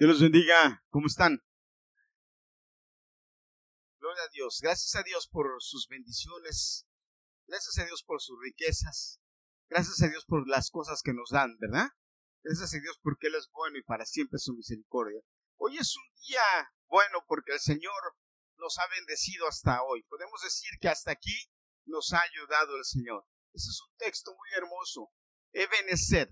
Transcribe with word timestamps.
Dios 0.00 0.12
los 0.12 0.22
bendiga. 0.22 0.82
¿Cómo 0.88 1.08
están? 1.08 1.44
Gloria 3.98 4.22
a 4.22 4.28
Dios. 4.32 4.60
Gracias 4.62 4.94
a 4.94 5.02
Dios 5.02 5.28
por 5.28 5.44
sus 5.58 5.88
bendiciones. 5.88 6.86
Gracias 7.46 7.78
a 7.78 7.84
Dios 7.84 8.02
por 8.02 8.22
sus 8.22 8.40
riquezas. 8.42 9.20
Gracias 9.68 10.00
a 10.00 10.08
Dios 10.08 10.24
por 10.24 10.48
las 10.48 10.70
cosas 10.70 11.02
que 11.02 11.12
nos 11.12 11.28
dan, 11.28 11.58
¿verdad? 11.58 11.88
Gracias 12.42 12.72
a 12.72 12.78
Dios 12.78 12.98
porque 13.02 13.26
Él 13.26 13.34
es 13.34 13.50
bueno 13.52 13.76
y 13.76 13.82
para 13.82 14.06
siempre 14.06 14.38
su 14.38 14.54
misericordia. 14.54 15.20
Hoy 15.58 15.76
es 15.76 15.94
un 15.94 16.10
día 16.26 16.72
bueno 16.86 17.22
porque 17.28 17.52
el 17.52 17.60
Señor 17.60 18.16
nos 18.56 18.78
ha 18.78 18.86
bendecido 18.96 19.46
hasta 19.48 19.82
hoy. 19.82 20.02
Podemos 20.04 20.40
decir 20.40 20.70
que 20.80 20.88
hasta 20.88 21.10
aquí 21.10 21.52
nos 21.84 22.10
ha 22.14 22.22
ayudado 22.22 22.74
el 22.78 22.86
Señor. 22.86 23.26
Ese 23.52 23.68
es 23.68 23.82
un 23.86 23.94
texto 23.98 24.30
muy 24.34 24.48
hermoso. 24.56 25.12
Ebenezer. 25.52 26.30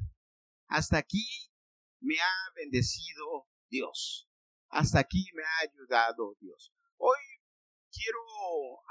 Hasta 0.69 0.97
aquí 0.97 1.53
me 2.01 2.19
ha 2.19 2.53
bendecido 2.55 3.47
Dios. 3.69 4.29
Hasta 4.69 5.01
aquí 5.01 5.31
me 5.35 5.43
ha 5.43 5.71
ayudado 5.71 6.37
Dios. 6.41 6.73
Hoy 6.97 7.19
quiero 7.91 8.21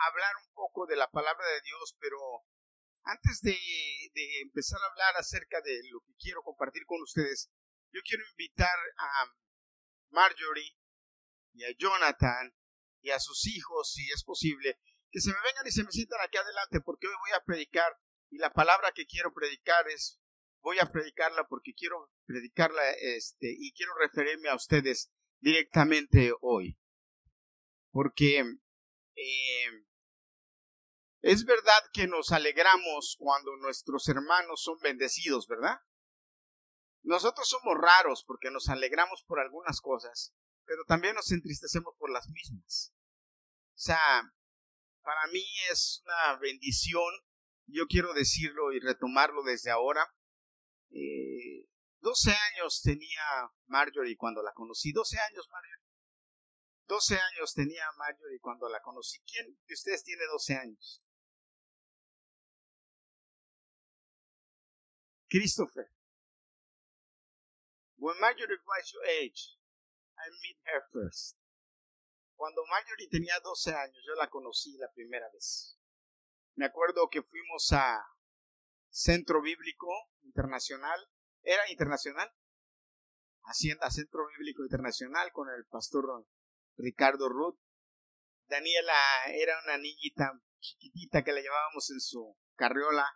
hablar 0.08 0.34
un 0.46 0.54
poco 0.54 0.86
de 0.88 0.96
la 0.96 1.10
palabra 1.10 1.48
de 1.48 1.62
Dios, 1.62 1.96
pero 2.00 2.18
antes 3.04 3.42
de, 3.42 3.58
empezar 4.42 4.80
a 4.82 4.88
hablar 4.88 5.16
acerca 5.18 5.62
de 5.62 5.82
lo 5.92 6.02
que 6.02 6.14
quiero 6.20 6.42
compartir 6.42 6.86
con 6.86 7.02
ustedes, 7.02 7.50
yo 7.92 8.02
quiero 8.04 8.24
invitar 8.32 8.78
a 8.98 9.26
Marjorie 10.10 10.76
y 11.54 11.64
a 11.64 11.72
Jonathan 11.78 12.54
y 13.02 13.12
a 13.12 13.20
sus 13.20 13.48
hijos, 13.48 13.94
si 13.94 14.10
es 14.12 14.24
posible, 14.24 14.80
que 15.12 15.22
se 15.22 15.30
me 15.30 15.38
vengan 15.46 15.66
y 15.66 15.72
se 15.72 15.84
me 15.84 15.92
sientan 15.92 16.20
aquí 16.22 16.38
adelante, 16.38 16.82
porque 16.82 17.08
hoy 17.08 17.16
voy 17.20 17.32
a 17.32 17.44
predicar 17.44 17.98
y 18.30 18.38
la 18.38 18.52
palabra 18.52 18.92
que 18.92 19.06
quiero 19.06 19.34
predicar 19.34 19.88
es 19.88 20.20
voy 20.68 20.80
a 20.80 20.92
predicarla 20.92 21.48
porque 21.48 21.74
quiero 21.74 22.12
predicarla 22.26 22.92
este 22.92 23.56
y 23.58 23.72
quiero 23.72 23.94
referirme 23.96 24.50
a 24.50 24.56
ustedes 24.56 25.10
directamente 25.40 26.34
hoy 26.42 26.78
porque 27.90 28.40
eh, 29.16 29.86
es 31.22 31.46
verdad 31.46 31.82
que 31.94 32.06
nos 32.08 32.34
alegramos 32.34 33.16
cuando 33.18 33.56
nuestros 33.56 34.10
hermanos 34.10 34.62
son 34.62 34.78
bendecidos 34.80 35.48
verdad 35.48 35.80
nosotros 37.02 37.48
somos 37.48 37.78
raros 37.78 38.26
porque 38.28 38.52
nos 38.52 38.68
alegramos 38.68 39.24
por 39.26 39.40
algunas 39.40 39.80
cosas 39.80 40.34
pero 40.66 40.84
también 40.86 41.16
nos 41.16 41.32
entristecemos 41.32 41.96
por 41.98 42.12
las 42.12 42.28
mismas 42.28 42.94
o 43.74 43.80
sea 43.80 44.34
para 45.02 45.28
mí 45.32 45.46
es 45.72 46.04
una 46.04 46.38
bendición 46.40 47.14
yo 47.68 47.86
quiero 47.88 48.14
decirlo 48.14 48.72
y 48.72 48.80
retomarlo 48.80 49.44
desde 49.44 49.72
ahora. 49.72 50.10
Eh, 50.92 51.68
12 52.00 52.32
años 52.32 52.82
tenía 52.82 53.52
Marjorie 53.66 54.16
cuando 54.16 54.42
la 54.42 54.54
conocí. 54.54 54.92
12 54.92 55.18
años, 55.20 55.48
Marjorie. 55.52 55.86
12 56.88 57.16
años 57.16 57.54
tenía 57.54 57.84
Marjorie 57.98 58.40
cuando 58.40 58.70
la 58.70 58.82
conocí. 58.82 59.20
¿Quién 59.26 59.58
de 59.68 59.74
ustedes 59.74 60.04
tiene 60.04 60.24
12 60.32 60.56
años? 60.56 61.04
Christopher. 65.30 65.92
When 67.98 68.16
Marjorie 68.22 68.58
was 68.66 68.94
your 68.94 69.04
age, 69.04 69.58
I 70.18 70.30
met 70.30 70.58
her 70.72 70.84
first. 70.94 71.36
Cuando 72.36 72.62
Marjorie 72.70 73.10
tenía 73.10 73.40
12 73.44 73.74
años, 73.74 74.04
yo 74.06 74.14
la 74.16 74.30
conocí 74.30 74.78
la 74.78 74.92
primera 74.94 75.28
vez. 75.34 75.78
Me 76.56 76.66
acuerdo 76.66 77.10
que 77.10 77.24
fuimos 77.24 77.72
a 77.74 78.00
Centro 78.90 79.42
Bíblico 79.42 79.88
Internacional. 80.28 81.00
¿Era 81.42 81.70
internacional? 81.72 82.30
Hacienda 83.44 83.90
Centro 83.90 84.28
Bíblico 84.38 84.64
Internacional 84.64 85.32
con 85.32 85.48
el 85.50 85.66
pastor 85.66 86.28
Ricardo 86.78 87.30
Ruth. 87.30 87.58
Daniela 88.48 88.94
era 89.34 89.60
una 89.64 89.78
niñita 89.78 90.32
chiquitita 90.60 91.24
que 91.24 91.32
la 91.32 91.42
llevábamos 91.42 91.90
en 91.92 92.00
su 92.00 92.38
carriola. 92.56 93.08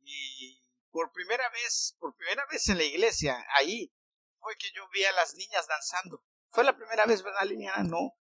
Y 0.00 0.62
por 0.90 1.12
primera 1.12 1.48
vez, 1.50 1.96
por 1.98 2.16
primera 2.16 2.44
vez 2.50 2.68
en 2.68 2.78
la 2.78 2.84
iglesia, 2.84 3.44
ahí 3.58 3.92
fue 4.34 4.54
que 4.58 4.68
yo 4.74 4.88
vi 4.92 5.04
a 5.04 5.12
las 5.12 5.34
niñas 5.34 5.66
danzando. 5.66 6.22
Fue 6.48 6.64
la 6.64 6.76
primera 6.76 7.04
vez, 7.06 7.22
¿verdad, 7.22 7.44
Liliana? 7.44 7.82
No, 7.82 8.14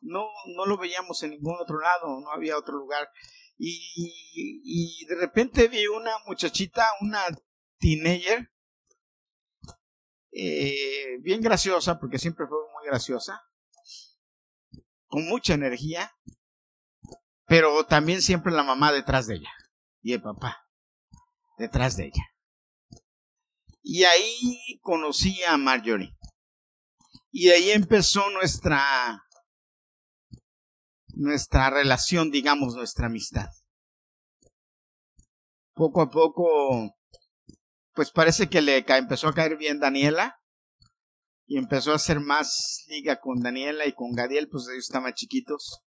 no, 0.00 0.26
no 0.56 0.66
lo 0.66 0.78
veíamos 0.78 1.22
en 1.22 1.30
ningún 1.30 1.56
otro 1.60 1.78
lado, 1.78 2.20
no 2.20 2.32
había 2.32 2.56
otro 2.56 2.76
lugar. 2.76 3.08
Y, 3.58 5.06
de 5.06 5.14
repente 5.14 5.68
vi 5.68 5.86
una 5.86 6.12
muchachita, 6.26 6.86
una 7.00 7.22
teenager, 7.78 8.52
eh, 10.32 11.18
bien 11.20 11.40
graciosa, 11.40 11.98
porque 11.98 12.18
siempre 12.18 12.46
fue 12.46 12.58
muy 12.74 12.86
graciosa, 12.86 13.42
con 15.06 15.26
mucha 15.26 15.54
energía, 15.54 16.12
pero 17.46 17.86
también 17.86 18.20
siempre 18.20 18.52
la 18.52 18.62
mamá 18.62 18.92
detrás 18.92 19.26
de 19.26 19.36
ella 19.36 19.52
y 20.02 20.12
el 20.12 20.22
papá 20.22 20.66
detrás 21.56 21.96
de 21.96 22.06
ella. 22.06 22.22
Y 23.82 24.04
ahí 24.04 24.80
conocí 24.82 25.42
a 25.44 25.56
Marjorie. 25.56 26.16
Y 27.30 27.50
ahí 27.50 27.70
empezó 27.70 28.28
nuestra 28.30 29.25
nuestra 31.16 31.70
relación, 31.70 32.30
digamos, 32.30 32.74
nuestra 32.74 33.06
amistad. 33.06 33.48
Poco 35.74 36.02
a 36.02 36.10
poco, 36.10 36.94
pues 37.94 38.10
parece 38.10 38.48
que 38.48 38.62
le 38.62 38.84
empezó 38.86 39.28
a 39.28 39.34
caer 39.34 39.56
bien 39.56 39.80
Daniela 39.80 40.38
y 41.46 41.58
empezó 41.58 41.92
a 41.92 41.96
hacer 41.96 42.20
más 42.20 42.84
liga 42.88 43.20
con 43.20 43.40
Daniela 43.40 43.86
y 43.86 43.92
con 43.92 44.12
Gadiel, 44.12 44.48
pues 44.48 44.68
ellos 44.68 44.84
estaban 44.84 45.14
chiquitos. 45.14 45.82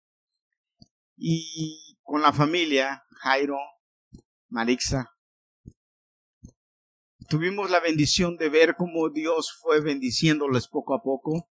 Y 1.16 1.98
con 2.02 2.22
la 2.22 2.34
familia, 2.34 3.04
Jairo, 3.22 3.58
Marixa, 4.48 5.12
tuvimos 7.28 7.70
la 7.70 7.80
bendición 7.80 8.38
de 8.38 8.50
ver 8.50 8.76
cómo 8.78 9.10
Dios 9.10 9.56
fue 9.62 9.82
bendiciéndoles 9.82 10.68
poco 10.68 10.96
a 10.96 11.04
poco, 11.04 11.50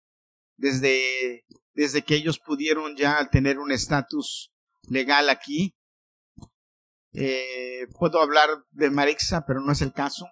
desde 0.57 1.45
desde 1.75 2.03
que 2.03 2.15
ellos 2.15 2.39
pudieron 2.39 2.97
ya 2.97 3.29
tener 3.31 3.59
un 3.59 3.73
estatus 3.73 4.53
legal 4.89 5.31
aquí. 5.31 5.75
Eh, 7.13 7.87
puedo 7.99 8.21
hablar 8.21 8.49
de 8.71 8.91
Marixa, 8.91 9.45
pero 9.47 9.61
no 9.61 9.73
es 9.73 9.83
el 9.83 9.93
caso. 9.93 10.27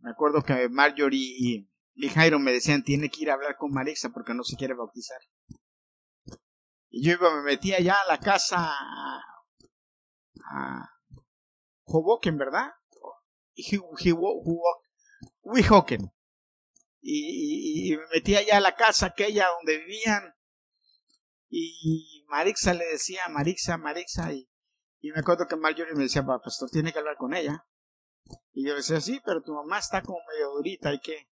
Me 0.00 0.10
acuerdo 0.10 0.42
que 0.42 0.68
Marjorie 0.68 1.68
y, 1.94 2.08
Jairo 2.08 2.38
me 2.38 2.52
decían, 2.52 2.82
tiene 2.82 3.08
que 3.08 3.22
ir 3.22 3.30
a 3.30 3.34
hablar 3.34 3.56
con 3.56 3.72
Marixa 3.72 4.10
porque 4.10 4.34
no 4.34 4.42
se 4.42 4.56
quiere 4.56 4.74
bautizar. 4.74 5.20
Y 6.90 7.06
yo 7.06 7.12
iba, 7.12 7.34
me 7.36 7.42
metía 7.42 7.80
ya 7.80 7.94
a 7.94 8.08
la 8.08 8.18
casa 8.18 8.72
a, 10.50 10.88
Hoboken, 11.84 12.38
¿verdad? 12.38 12.70
Y, 17.02 17.96
me 17.96 18.06
metía 18.14 18.38
allá 18.38 18.58
a 18.58 18.60
la 18.60 18.76
casa 18.76 19.06
aquella 19.06 19.48
donde 19.58 19.78
vivían 19.78 20.34
y 21.48 22.24
Marixa 22.28 22.72
le 22.72 22.86
decía 22.86 23.22
Marixa, 23.28 23.76
Marixa 23.76 24.32
y, 24.32 24.48
y 25.00 25.10
me 25.10 25.18
acuerdo 25.18 25.46
que 25.46 25.56
Marjorie 25.56 25.94
me 25.94 26.04
decía, 26.04 26.24
pastor, 26.24 26.70
tiene 26.70 26.92
que 26.92 27.00
hablar 27.00 27.16
con 27.16 27.34
ella. 27.34 27.66
Y 28.52 28.66
yo 28.66 28.74
decía, 28.74 29.00
sí, 29.00 29.20
pero 29.24 29.42
tu 29.42 29.52
mamá 29.52 29.78
está 29.78 30.00
como 30.00 30.18
medio 30.32 30.50
durita, 30.50 30.90
hay 30.90 31.00
que 31.00 31.28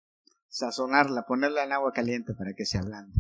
sazonarla, 0.48 1.25
ponerla 1.26 1.64
en 1.64 1.72
agua 1.72 1.92
caliente 1.92 2.34
para 2.34 2.53
que 2.54 2.66
se 2.66 2.78
ablande. 2.78 3.16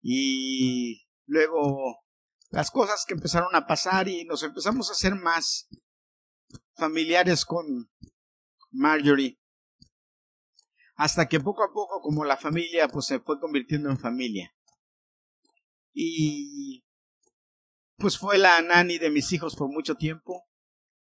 Y 0.00 1.06
luego 1.26 2.02
las 2.48 2.70
cosas 2.70 3.04
que 3.06 3.14
empezaron 3.14 3.54
a 3.54 3.66
pasar 3.66 4.08
y 4.08 4.24
nos 4.24 4.42
empezamos 4.42 4.88
a 4.88 4.92
hacer 4.92 5.14
más 5.14 5.68
familiares 6.74 7.44
con 7.44 7.90
Marjorie 8.70 9.39
hasta 11.00 11.28
que 11.28 11.40
poco 11.40 11.64
a 11.64 11.72
poco 11.72 12.02
como 12.02 12.26
la 12.26 12.36
familia 12.36 12.86
pues 12.86 13.06
se 13.06 13.20
fue 13.20 13.40
convirtiendo 13.40 13.88
en 13.88 13.98
familia. 13.98 14.54
Y 15.94 16.84
pues 17.96 18.18
fue 18.18 18.36
la 18.36 18.60
nani 18.60 18.98
de 18.98 19.08
mis 19.10 19.32
hijos 19.32 19.56
por 19.56 19.70
mucho 19.72 19.94
tiempo. 19.94 20.46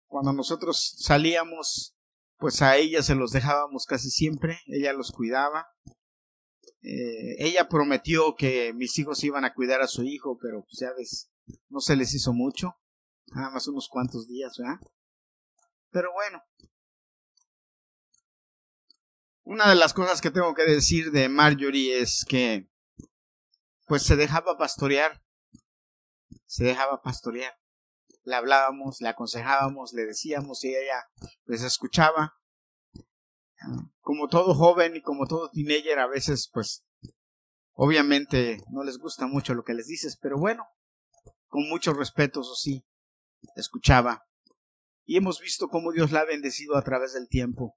Cuando 0.06 0.32
nosotros 0.32 0.96
salíamos 0.99 1.94
pues 2.38 2.62
a 2.62 2.78
ella 2.78 3.02
se 3.02 3.14
los 3.14 3.32
dejábamos 3.32 3.84
casi 3.84 4.08
siempre 4.08 4.61
ella 4.64 4.94
los 4.94 5.12
cuidaba. 5.12 5.66
Eh, 6.81 7.37
ella 7.44 7.69
prometió 7.69 8.34
que 8.34 8.72
mis 8.72 8.99
hijos 8.99 9.22
iban 9.25 9.44
a 9.44 9.52
cuidar 9.52 9.82
a 9.82 9.88
su 9.88 10.05
hijo 10.05 10.38
pero 10.40 10.62
pues 10.62 10.78
ya 10.81 10.90
ves 10.96 11.31
no 11.69 11.81
se 11.81 11.96
les 11.96 12.14
hizo 12.14 12.32
mucho. 12.32 12.76
Nada 13.26 13.50
más 13.50 13.69
unos 13.69 13.90
cuantos 13.90 14.26
días 14.26 14.56
¿verdad? 14.56 14.81
pero 15.90 16.14
bueno 16.14 16.43
una 19.44 19.68
de 19.68 19.74
las 19.74 19.92
cosas 19.94 20.20
que 20.20 20.30
tengo 20.30 20.54
que 20.54 20.64
decir 20.64 21.10
de 21.10 21.28
Marjorie 21.28 22.00
es 22.00 22.24
que 22.28 22.68
pues 23.86 24.04
se 24.04 24.16
dejaba 24.16 24.56
pastorear, 24.56 25.22
se 26.46 26.64
dejaba 26.64 27.02
pastorear. 27.02 27.58
Le 28.24 28.36
hablábamos, 28.36 29.00
le 29.00 29.08
aconsejábamos, 29.08 29.92
le 29.92 30.06
decíamos 30.06 30.62
y 30.64 30.68
ella 30.68 31.08
pues 31.44 31.62
escuchaba. 31.62 32.38
como 34.00 34.28
todo 34.28 34.54
joven 34.54 34.96
y 34.96 35.02
como 35.02 35.26
todo 35.26 35.50
teenager, 35.50 35.98
a 35.98 36.06
veces, 36.06 36.50
pues, 36.52 36.84
obviamente 37.72 38.62
no 38.70 38.82
les 38.82 38.98
gusta 38.98 39.26
mucho 39.26 39.54
lo 39.54 39.64
que 39.64 39.74
les 39.74 39.86
dices, 39.86 40.16
pero 40.20 40.38
bueno, 40.38 40.66
con 41.46 41.68
mucho 41.68 41.92
respeto, 41.92 42.40
eso 42.40 42.54
sí, 42.54 42.84
escuchaba. 43.56 44.26
Y 45.04 45.16
hemos 45.16 45.40
visto 45.40 45.68
cómo 45.68 45.92
Dios 45.92 46.12
la 46.12 46.20
ha 46.20 46.24
bendecido 46.24 46.76
a 46.76 46.82
través 46.82 47.12
del 47.12 47.28
tiempo, 47.28 47.76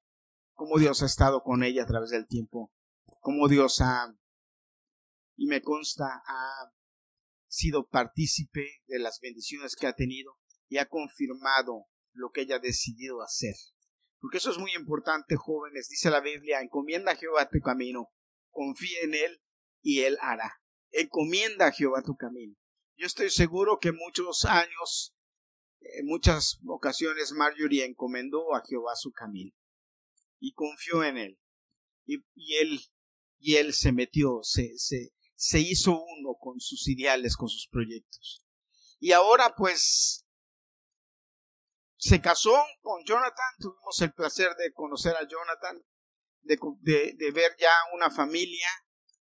cómo 0.56 0.80
Dios 0.80 1.04
ha 1.04 1.06
estado 1.06 1.44
con 1.44 1.64
ella 1.64 1.84
a 1.84 1.86
través 1.86 2.10
del 2.10 2.28
tiempo, 2.28 2.72
cómo 3.20 3.48
Dios 3.48 3.82
ha, 3.82 4.16
y 5.36 5.48
me 5.48 5.62
consta, 5.62 6.24
ha 6.26 6.72
sido 7.48 7.88
partícipe 7.88 8.82
de 8.88 9.00
las 9.00 9.20
bendiciones 9.22 9.76
que 9.76 9.88
ha 9.88 9.94
tenido 9.94 10.38
y 10.68 10.78
ha 10.78 10.88
confirmado 10.88 11.86
lo 12.14 12.32
que 12.32 12.42
ella 12.42 12.56
ha 12.56 12.60
decidido 12.60 13.22
hacer. 13.22 13.54
Porque 14.20 14.38
eso 14.38 14.50
es 14.50 14.58
muy 14.58 14.74
importante, 14.74 15.36
jóvenes. 15.36 15.90
Dice 15.90 16.10
la 16.10 16.22
Biblia, 16.22 16.62
encomienda 16.62 17.12
a 17.12 17.16
Jehová 17.16 17.48
tu 17.50 17.60
camino, 17.60 18.10
confía 18.50 19.02
en 19.04 19.14
Él 19.14 19.42
y 19.82 20.02
Él 20.02 20.18
hará. 20.22 20.54
Encomienda 20.92 21.68
a 21.68 21.72
Jehová 21.72 22.02
tu 22.02 22.16
camino. 22.16 22.56
Yo 22.98 23.06
estoy 23.06 23.30
seguro 23.30 23.78
que 23.80 23.92
muchos 23.92 24.46
años, 24.46 25.14
en 25.82 26.08
muchas 26.08 26.60
ocasiones, 26.66 27.34
Marjorie 27.34 27.86
encomendó 27.86 28.56
a 28.56 28.64
Jehová 28.66 28.96
su 28.96 29.12
camino 29.12 29.52
y 30.40 30.54
confió 30.54 31.04
en 31.04 31.18
Él. 31.18 31.40
Y, 32.06 32.24
Él 32.58 32.80
y 33.40 33.56
Él 33.56 33.74
se 33.74 33.92
metió, 33.92 34.40
se, 34.44 34.78
se, 34.78 35.14
se 35.36 35.60
hizo 35.60 35.92
uno 35.92 36.36
con 36.40 36.60
sus 36.60 36.88
ideales, 36.88 37.36
con 37.36 37.50
sus 37.50 37.68
proyectos. 37.68 38.44
Y 39.00 39.12
ahora 39.12 39.54
pues 39.56 40.26
se 41.98 42.22
casó 42.22 42.56
con 42.82 43.04
Jonathan, 43.04 43.56
tuvimos 43.60 44.02
el 44.02 44.14
placer 44.14 44.56
de 44.56 44.72
conocer 44.74 45.16
a 45.16 45.28
Jonathan, 45.28 45.82
de, 46.42 47.32
ver 47.32 47.56
ya 47.58 47.72
una 47.94 48.12
familia, 48.12 48.68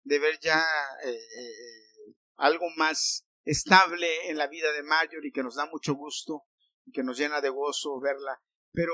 de 0.03 0.19
ver 0.19 0.39
ya 0.41 0.63
eh, 1.05 1.11
eh, 1.11 2.15
algo 2.37 2.67
más 2.77 3.27
estable 3.45 4.29
en 4.29 4.37
la 4.37 4.49
vida 4.49 4.73
de 4.73 4.83
Marjorie 4.83 5.33
que 5.33 5.43
nos 5.43 5.55
da 5.55 5.67
mucho 5.67 5.95
gusto 5.95 6.43
y 6.85 6.93
que 6.93 7.03
nos 7.03 7.17
llena 7.17 7.41
de 7.41 7.49
gozo 7.49 7.99
verla, 8.01 8.41
pero, 8.73 8.93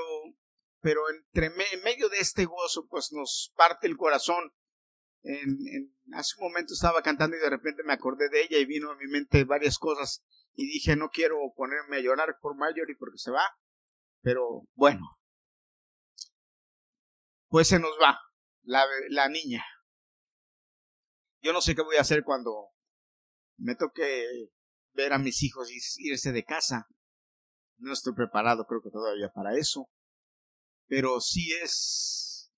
pero 0.83 1.09
entre 1.09 1.45
en 1.45 1.81
medio 1.81 2.09
de 2.09 2.17
este 2.19 2.43
gozo 2.43 2.85
pues 2.89 3.13
nos 3.13 3.53
parte 3.55 3.87
el 3.87 3.95
corazón. 3.95 4.53
En, 5.23 5.95
hace 6.13 6.35
un 6.37 6.49
momento 6.49 6.73
estaba 6.73 7.01
cantando 7.01 7.37
y 7.37 7.39
de 7.39 7.49
repente 7.49 7.83
me 7.83 7.93
acordé 7.93 8.27
de 8.27 8.43
ella 8.43 8.57
y 8.57 8.65
vino 8.65 8.91
a 8.91 8.97
mi 8.97 9.07
mente 9.07 9.45
varias 9.45 9.79
cosas 9.79 10.21
y 10.53 10.67
dije 10.67 10.97
no 10.97 11.09
quiero 11.09 11.37
ponerme 11.55 11.97
a 11.97 12.01
llorar 12.01 12.37
por 12.41 12.57
Marjorie 12.57 12.97
porque 12.99 13.17
se 13.17 13.31
va, 13.31 13.45
pero 14.21 14.63
bueno, 14.75 15.17
pues 17.47 17.69
se 17.69 17.79
nos 17.79 17.97
va 18.01 18.19
la, 18.63 18.85
la 19.07 19.29
niña. 19.29 19.63
Yo 21.41 21.53
no 21.53 21.61
sé 21.61 21.75
qué 21.75 21.81
voy 21.81 21.95
a 21.95 22.01
hacer 22.01 22.25
cuando 22.25 22.71
me 23.57 23.75
toque 23.75 24.49
ver 24.91 25.13
a 25.13 25.17
mis 25.17 25.41
hijos 25.43 25.69
irse 25.97 26.33
de 26.33 26.43
casa. 26.43 26.87
No 27.77 27.93
estoy 27.93 28.13
preparado, 28.13 28.65
creo 28.65 28.81
que 28.81 28.91
todavía 28.91 29.31
para 29.33 29.57
eso. 29.57 29.89
Pero 30.87 31.19
sí 31.21 31.53
es... 31.53 32.51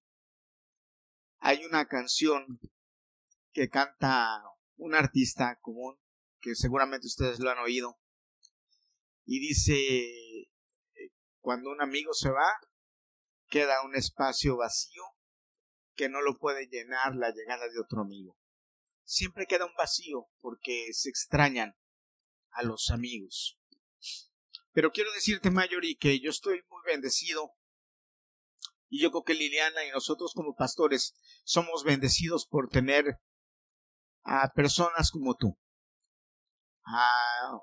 Hay 1.40 1.64
una 1.66 1.86
canción 1.88 2.60
que 3.52 3.70
canta 3.70 4.42
un 4.78 4.96
artista 4.96 5.60
común, 5.62 5.98
que 6.40 6.56
seguramente 6.56 7.08
ustedes 7.08 7.40
lo 7.40 7.50
han 7.50 7.60
oído, 7.60 8.00
y 9.26 9.40
dice, 9.40 10.48
cuando 11.40 11.72
un 11.72 11.82
amigo 11.82 12.14
se 12.14 12.30
va, 12.30 12.52
queda 13.48 13.84
un 13.84 13.96
espacio 13.96 14.58
vacío 14.58 15.04
que 15.96 16.10
no 16.10 16.22
lo 16.22 16.38
puede 16.38 16.68
llenar 16.68 17.16
la 17.16 17.32
llegada 17.32 17.68
de 17.68 17.80
otro 17.80 18.02
amigo. 18.02 18.38
Siempre 19.04 19.48
queda 19.48 19.66
un 19.66 19.76
vacío 19.76 20.28
porque 20.40 20.88
se 20.92 21.10
extrañan 21.10 21.76
a 22.52 22.64
los 22.64 22.90
amigos. 22.90 23.58
Pero 24.74 24.92
quiero 24.92 25.12
decirte, 25.14 25.52
Mayori, 25.52 25.96
que 25.96 26.20
yo 26.20 26.30
estoy 26.30 26.62
muy 26.70 26.82
bendecido 26.86 27.55
y 28.96 29.02
yo 29.02 29.12
creo 29.12 29.24
que 29.24 29.34
Liliana 29.34 29.84
y 29.86 29.92
nosotros 29.92 30.34
como 30.34 30.56
pastores 30.56 31.16
somos 31.44 31.84
bendecidos 31.84 32.48
por 32.48 32.70
tener 32.70 33.20
a 34.24 34.54
personas 34.54 35.12
como 35.12 35.36
tú, 35.36 35.60
a 36.86 37.60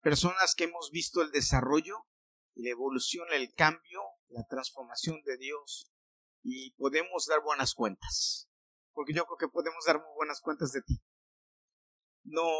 personas 0.00 0.54
que 0.56 0.64
hemos 0.64 0.90
visto 0.90 1.22
el 1.22 1.30
desarrollo 1.30 2.08
la 2.58 2.70
evolución, 2.70 3.28
el 3.32 3.54
cambio, 3.54 4.02
la 4.28 4.44
transformación 4.44 5.22
de 5.24 5.36
Dios 5.36 5.92
y 6.42 6.72
podemos 6.72 7.26
dar 7.26 7.40
buenas 7.40 7.74
cuentas. 7.74 8.48
Porque 8.92 9.12
yo 9.12 9.24
creo 9.26 9.36
que 9.38 9.48
podemos 9.48 9.84
dar 9.86 9.98
muy 9.98 10.12
buenas 10.16 10.40
cuentas 10.40 10.72
de 10.72 10.82
ti. 10.82 11.00
No, 12.24 12.50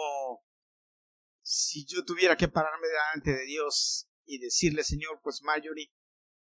si 1.43 1.85
yo 1.85 2.05
tuviera 2.05 2.37
que 2.37 2.47
pararme 2.47 2.87
delante 2.87 3.33
de 3.33 3.45
Dios 3.45 4.09
y 4.25 4.39
decirle, 4.39 4.85
Señor, 4.85 5.21
pues 5.21 5.43
Marjorie, 5.43 5.93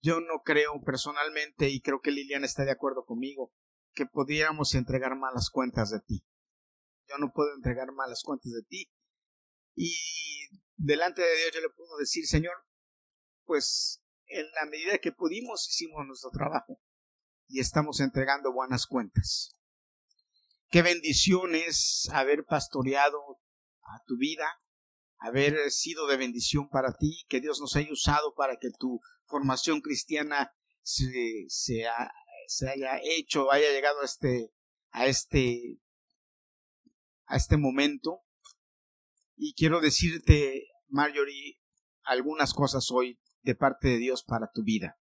yo 0.05 0.19
no 0.19 0.41
creo 0.43 0.81
personalmente, 0.85 1.69
y 1.69 1.81
creo 1.81 1.99
que 1.99 2.11
Liliana 2.11 2.45
está 2.45 2.63
de 2.63 2.71
acuerdo 2.71 3.05
conmigo, 3.05 3.51
que 3.93 4.05
pudiéramos 4.05 4.75
entregar 4.75 5.17
malas 5.17 5.49
cuentas 5.49 5.89
de 5.89 5.99
ti. 5.99 6.23
Yo 7.07 7.17
no 7.17 7.31
puedo 7.33 7.53
entregar 7.55 7.91
malas 7.91 8.21
cuentas 8.23 8.51
de 8.51 8.61
ti. 8.67 8.91
Y 9.75 9.95
delante 10.75 11.21
de 11.23 11.35
Dios 11.35 11.51
yo 11.55 11.61
le 11.61 11.69
puedo 11.75 11.97
decir, 11.97 12.27
Señor, 12.27 12.53
pues 13.45 14.03
en 14.27 14.45
la 14.51 14.65
medida 14.69 14.99
que 14.99 15.11
pudimos 15.11 15.67
hicimos 15.69 16.05
nuestro 16.05 16.29
trabajo 16.29 16.79
y 17.47 17.59
estamos 17.59 17.99
entregando 17.99 18.53
buenas 18.53 18.85
cuentas. 18.85 19.55
Qué 20.69 20.81
bendición 20.81 21.55
es 21.55 22.09
haber 22.13 22.45
pastoreado 22.45 23.39
a 23.81 24.03
tu 24.05 24.17
vida, 24.17 24.47
haber 25.17 25.71
sido 25.71 26.07
de 26.07 26.17
bendición 26.17 26.69
para 26.69 26.93
ti, 26.93 27.25
que 27.27 27.39
Dios 27.39 27.59
nos 27.59 27.75
haya 27.75 27.91
usado 27.91 28.33
para 28.35 28.57
que 28.57 28.69
tu 28.77 28.99
formación 29.25 29.81
cristiana 29.81 30.53
se, 30.81 31.45
se, 31.47 31.85
se 32.47 32.69
haya 32.69 32.99
hecho, 33.03 33.51
haya 33.51 33.71
llegado 33.71 34.01
a 34.01 34.05
este, 34.05 34.51
a 34.91 35.07
este, 35.07 35.79
a 37.25 37.35
este 37.35 37.57
momento. 37.57 38.21
Y 39.35 39.53
quiero 39.53 39.81
decirte, 39.81 40.67
Marjorie, 40.87 41.59
algunas 42.03 42.53
cosas 42.53 42.89
hoy 42.91 43.19
de 43.41 43.55
parte 43.55 43.89
de 43.89 43.97
Dios 43.97 44.23
para 44.23 44.51
tu 44.51 44.63
vida. 44.63 44.97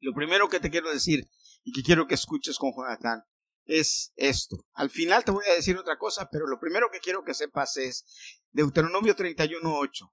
Lo 0.00 0.12
primero 0.14 0.48
que 0.48 0.60
te 0.60 0.70
quiero 0.70 0.90
decir 0.90 1.28
y 1.62 1.72
que 1.72 1.82
quiero 1.82 2.06
que 2.06 2.14
escuches 2.14 2.58
con 2.58 2.72
Jonathan 2.74 3.24
es 3.64 4.12
esto. 4.16 4.66
Al 4.72 4.90
final 4.90 5.24
te 5.24 5.30
voy 5.30 5.44
a 5.48 5.54
decir 5.54 5.76
otra 5.76 5.98
cosa, 5.98 6.28
pero 6.30 6.46
lo 6.46 6.58
primero 6.58 6.88
que 6.90 7.00
quiero 7.00 7.24
que 7.24 7.34
sepas 7.34 7.76
es 7.76 8.04
Deuteronomio 8.50 9.14
31.8. 9.14 10.12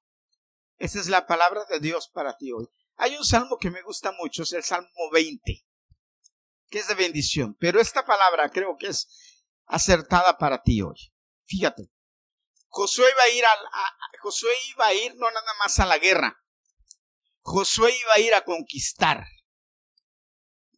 Esa 0.78 1.00
es 1.00 1.10
la 1.10 1.28
palabra 1.28 1.66
de 1.70 1.80
Dios 1.80 2.10
para 2.14 2.38
ti 2.38 2.52
hoy. 2.52 2.68
Hay 3.02 3.16
un 3.16 3.24
salmo 3.24 3.58
que 3.58 3.72
me 3.72 3.82
gusta 3.82 4.12
mucho, 4.12 4.44
es 4.44 4.52
el 4.52 4.64
Salmo 4.64 5.10
20, 5.14 5.66
que 6.70 6.80
es 6.80 6.88
de 6.90 6.96
bendición, 6.96 7.56
pero 7.58 7.80
esta 7.80 8.06
palabra 8.06 8.50
creo 8.50 8.76
que 8.78 8.88
es 8.88 9.08
acertada 9.68 10.38
para 10.38 10.62
ti 10.62 10.82
hoy. 10.82 11.14
Fíjate, 11.46 11.90
Josué 12.68 13.10
iba 13.10 13.24
a 13.24 13.30
ir, 13.30 13.46
Josué 14.22 14.52
iba 14.72 14.86
a 14.86 14.94
ir 14.94 15.16
no 15.16 15.32
nada 15.32 15.54
más 15.60 15.80
a 15.80 15.86
la 15.86 15.98
guerra, 15.98 16.44
Josué 17.40 17.98
iba 17.98 18.14
a 18.16 18.20
ir 18.20 18.34
a 18.34 18.44
conquistar. 18.44 19.26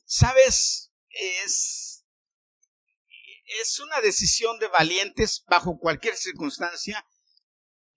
¿Sabes? 0.05 0.91
Es, 1.09 2.05
es 3.61 3.79
una 3.79 3.99
decisión 3.99 4.59
de 4.59 4.67
valientes 4.67 5.43
bajo 5.47 5.79
cualquier 5.79 6.15
circunstancia 6.15 7.03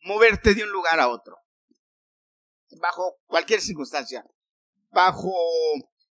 moverte 0.01 0.55
de 0.55 0.63
un 0.63 0.71
lugar 0.71 0.99
a 0.99 1.09
otro. 1.09 1.44
Bajo 2.81 3.19
cualquier 3.27 3.61
circunstancia. 3.61 4.25
Bajo, 4.91 5.35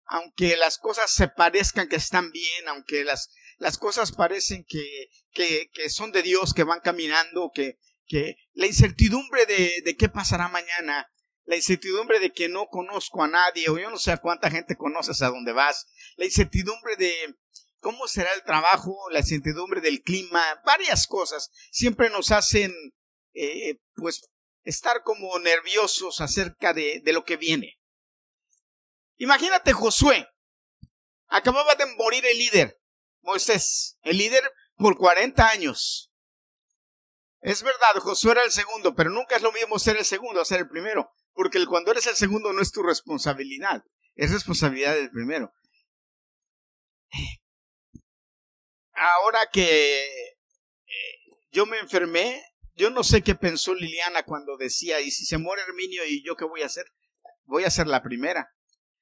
aunque 0.06 0.56
las 0.58 0.78
cosas 0.78 1.12
se 1.12 1.28
parezcan 1.28 1.88
que 1.88 1.98
están 1.98 2.32
bien, 2.32 2.68
aunque 2.68 3.04
las, 3.04 3.30
las 3.58 3.78
cosas 3.78 4.12
parecen 4.12 4.66
que, 4.68 5.10
que, 5.32 5.70
que 5.74 5.90
son 5.90 6.12
de 6.12 6.24
Dios, 6.24 6.54
que 6.54 6.64
van 6.64 6.80
caminando, 6.80 7.52
que, 7.54 7.78
que 8.06 8.36
la 8.54 8.68
incertidumbre 8.68 9.46
de, 9.46 9.82
de 9.84 9.98
qué 9.98 10.10
pasará 10.10 10.48
mañana, 10.48 11.08
la 11.46 11.56
incertidumbre 11.56 12.20
de 12.20 12.32
que 12.32 12.48
no 12.48 12.68
conozco 12.68 13.24
a 13.24 13.28
nadie, 13.28 13.70
o 13.70 13.78
yo 13.78 13.90
no 13.90 13.98
sé 13.98 14.12
a 14.12 14.18
cuánta 14.18 14.52
gente 14.52 14.76
conoces 14.76 15.22
a 15.22 15.30
dónde 15.30 15.52
vas, 15.52 15.88
la 16.16 16.26
incertidumbre 16.26 16.96
de 16.96 17.36
cómo 17.80 18.08
será 18.08 18.32
el 18.34 18.44
trabajo, 18.44 18.96
la 19.12 19.20
incertidumbre 19.20 19.82
del 19.82 20.02
clima, 20.02 20.44
varias 20.66 21.08
cosas, 21.08 21.50
siempre 21.72 22.10
nos 22.10 22.32
hacen, 22.32 22.72
eh, 23.34 23.80
pues, 23.96 24.30
estar 24.64 25.04
como 25.04 25.38
nerviosos 25.40 26.22
acerca 26.22 26.74
de, 26.74 27.02
de 27.04 27.14
lo 27.14 27.24
que 27.24 27.38
viene. 27.38 27.80
Imagínate 29.18 29.74
Josué, 29.74 30.28
acababa 31.28 31.76
de 31.76 31.86
morir 31.96 32.26
el 32.26 32.38
líder, 32.38 32.80
Moisés, 33.22 33.98
el 34.04 34.18
líder 34.18 34.44
por 34.76 34.98
40 34.98 35.50
años. 35.50 36.12
Es 37.42 37.64
verdad, 37.64 37.96
Josué 38.00 38.34
era 38.34 38.44
el 38.44 38.52
segundo, 38.52 38.96
pero 38.96 39.10
nunca 39.10 39.36
es 39.36 39.42
lo 39.42 39.52
mismo 39.52 39.80
ser 39.80 39.98
el 39.98 40.06
segundo 40.06 40.42
a 40.42 40.46
ser 40.46 40.60
el 40.60 40.70
primero. 40.70 41.12
Porque 41.34 41.66
cuando 41.66 41.92
eres 41.92 42.08
el 42.08 42.16
segundo 42.16 42.52
no 42.52 42.62
es 42.62 42.72
tu 42.72 42.84
responsabilidad, 42.84 43.84
es 44.16 44.32
responsabilidad 44.32 44.96
del 44.96 45.12
primero. 45.12 45.54
ahora 49.00 49.40
que 49.52 50.04
eh, 50.04 51.20
yo 51.52 51.66
me 51.66 51.80
enfermé, 51.80 52.44
yo 52.80 52.90
no 52.90 53.04
sé 53.04 53.22
qué 53.22 53.36
pensó 53.36 53.76
Liliana 53.76 54.24
cuando 54.24 54.56
decía, 54.56 55.02
¿y 55.02 55.12
si 55.12 55.26
se 55.26 55.38
muere 55.38 55.64
Herminio 55.64 56.06
y 56.06 56.24
yo 56.24 56.38
qué 56.38 56.46
voy 56.46 56.62
a 56.62 56.68
hacer? 56.68 56.86
Voy 57.44 57.66
a 57.66 57.70
ser 57.70 57.88
la 57.88 58.02
primera. 58.02 58.56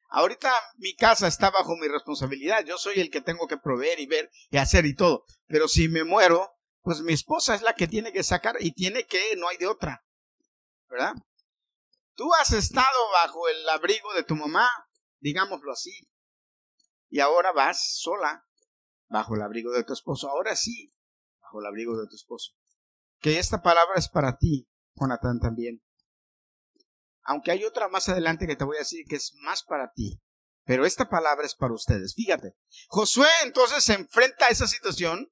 Ahorita 0.10 0.52
mi 0.78 0.96
casa 0.96 1.28
está 1.28 1.52
bajo 1.52 1.78
mi 1.78 1.88
responsabilidad, 1.88 2.66
yo 2.66 2.80
soy 2.80 3.00
el 3.00 3.12
que 3.12 3.22
tengo 3.22 3.48
que 3.48 3.58
proveer 3.58 4.00
y 4.00 4.08
ver 4.08 4.32
y 4.50 4.58
hacer 4.58 4.88
y 4.88 4.96
todo. 4.96 5.26
Pero 5.46 5.68
si 5.68 5.90
me 5.90 6.04
muero, 6.04 6.50
pues 6.82 7.02
mi 7.02 7.14
esposa 7.14 7.54
es 7.54 7.62
la 7.62 7.76
que 7.76 7.88
tiene 7.88 8.12
que 8.12 8.24
sacar 8.24 8.56
y 8.60 8.72
tiene 8.72 9.06
que, 9.06 9.36
no 9.38 9.48
hay 9.48 9.58
de 9.58 9.68
otra. 9.68 10.04
¿Verdad? 10.90 11.14
Tú 12.16 12.34
has 12.34 12.54
estado 12.54 13.12
bajo 13.12 13.48
el 13.48 13.70
abrigo 13.70 14.12
de 14.16 14.24
tu 14.24 14.36
mamá, 14.36 14.68
digámoslo 15.20 15.72
así, 15.72 16.10
y 17.10 17.20
ahora 17.20 17.52
vas 17.52 18.00
sola 18.00 18.44
bajo 19.08 19.36
el 19.36 19.44
abrigo 19.44 19.72
de 19.72 19.84
tu 19.84 19.94
esposo. 19.94 20.30
Ahora 20.30 20.56
sí, 20.56 20.92
bajo 21.42 21.60
el 21.60 21.68
abrigo 21.68 21.96
de 21.96 22.08
tu 22.08 22.16
esposo. 22.16 22.57
Que 23.28 23.40
esta 23.40 23.62
palabra 23.62 23.96
es 23.98 24.08
para 24.08 24.38
ti, 24.38 24.70
Jonathan, 24.96 25.42
también. 25.42 25.84
Aunque 27.24 27.52
hay 27.52 27.66
otra 27.66 27.90
más 27.90 28.08
adelante 28.08 28.48
que 28.48 28.56
te 28.56 28.64
voy 28.64 28.78
a 28.78 28.80
decir 28.80 29.04
que 29.06 29.18
es 29.18 29.34
más 29.42 29.64
para 29.64 29.92
ti. 29.92 30.22
Pero 30.64 30.86
esta 30.86 31.10
palabra 31.10 31.46
es 31.46 31.54
para 31.54 31.74
ustedes. 31.74 32.14
Fíjate. 32.16 32.54
Josué 32.88 33.28
entonces 33.44 33.84
se 33.84 33.96
enfrenta 33.96 34.46
a 34.46 34.50
esa 34.50 34.66
situación. 34.66 35.30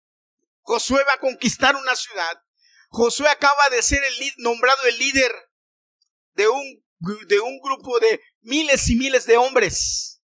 Josué 0.60 1.06
va 1.08 1.14
a 1.14 1.20
conquistar 1.22 1.78
una 1.78 1.96
ciudad. 1.96 2.38
Josué 2.90 3.30
acaba 3.30 3.70
de 3.72 3.82
ser 3.82 4.02
nombrado 4.40 4.86
el 4.88 4.98
líder 4.98 5.32
de 6.34 6.50
un, 6.50 6.86
de 7.30 7.40
un 7.40 7.62
grupo 7.62 7.98
de 8.02 8.20
miles 8.42 8.90
y 8.90 8.96
miles 8.98 9.26
de 9.26 9.38
hombres. 9.38 10.22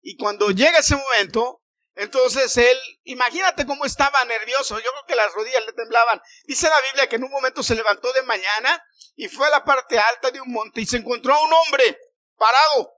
Y 0.00 0.16
cuando 0.16 0.52
llega 0.52 0.78
ese 0.78 0.94
momento, 0.94 1.60
entonces 1.94 2.56
él, 2.56 2.78
imagínate 3.04 3.66
cómo 3.66 3.84
estaba 3.84 4.24
nervioso, 4.24 4.78
yo 4.78 4.90
creo 4.90 5.06
que 5.06 5.14
las 5.14 5.32
rodillas 5.32 5.64
le 5.66 5.72
temblaban. 5.72 6.20
Dice 6.44 6.68
la 6.68 6.80
Biblia 6.80 7.08
que 7.08 7.16
en 7.16 7.24
un 7.24 7.30
momento 7.30 7.62
se 7.62 7.74
levantó 7.74 8.12
de 8.12 8.22
mañana 8.22 8.82
y 9.14 9.28
fue 9.28 9.46
a 9.46 9.50
la 9.50 9.64
parte 9.64 9.98
alta 9.98 10.30
de 10.30 10.40
un 10.40 10.50
monte 10.50 10.80
y 10.80 10.86
se 10.86 10.96
encontró 10.96 11.34
a 11.34 11.44
un 11.44 11.52
hombre 11.52 11.98
parado. 12.36 12.92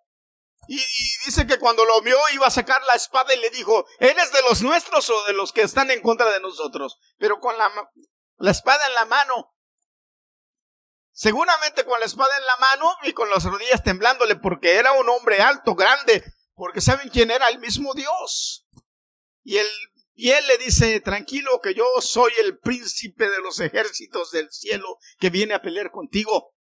Y, 0.69 0.77
dice 1.27 1.47
que 1.47 1.59
cuando 1.59 1.85
lo 1.85 2.01
vio 2.01 2.17
iba 2.33 2.47
a 2.47 2.51
sacar 2.51 2.83
la 2.85 2.95
espada 2.95 3.35
y 3.35 3.41
le 3.41 3.51
dijo, 3.51 3.85
¿eres 3.99 4.33
de 4.33 4.43
los 4.43 4.63
nuestros 4.63 5.11
o 5.11 5.25
de 5.25 5.33
los 5.33 5.53
que 5.53 5.63
están 5.63 5.91
en 5.91 6.01
contra 6.01 6.31
de 6.31 6.41
nosotros? 6.41 6.99
Pero 7.19 7.41
con 7.41 7.59
la, 7.59 7.71
la 8.39 8.51
espada 8.51 8.87
en 8.87 8.95
la 8.95 9.05
mano. 9.07 9.55
Seguramente 11.11 11.85
con 11.85 12.01
la 12.01 12.07
espada 12.07 12.35
en 12.39 12.45
la 12.47 12.57
mano 12.57 12.97
y 13.03 13.13
con 13.13 13.29
las 13.31 13.45
rodillas 13.45 13.83
temblándole 13.83 14.37
porque 14.37 14.77
era 14.77 14.93
un 14.93 15.09
hombre 15.09 15.41
alto, 15.41 15.75
grande, 15.75 16.25
porque 16.55 16.81
saben 16.81 17.09
quién 17.09 17.31
era 17.31 17.49
el 17.49 17.59
mismo 17.59 17.93
Dios. 17.95 18.64
Y 19.45 19.59
él, 19.59 20.47
le 20.49 20.59
dice, 20.59 21.01
tranquilo 21.01 21.61
que 21.63 21.75
yo 21.75 21.85
soy 22.01 22.33
el 22.41 22.59
príncipe 22.59 23.29
de 23.29 23.41
los 23.41 23.61
ejércitos 23.61 24.31
del 24.31 24.51
cielo 24.51 24.99
que 25.19 25.31
viene 25.31 25.55
a 25.55 25.63
pelear 25.63 25.91
contigo. 25.91 26.55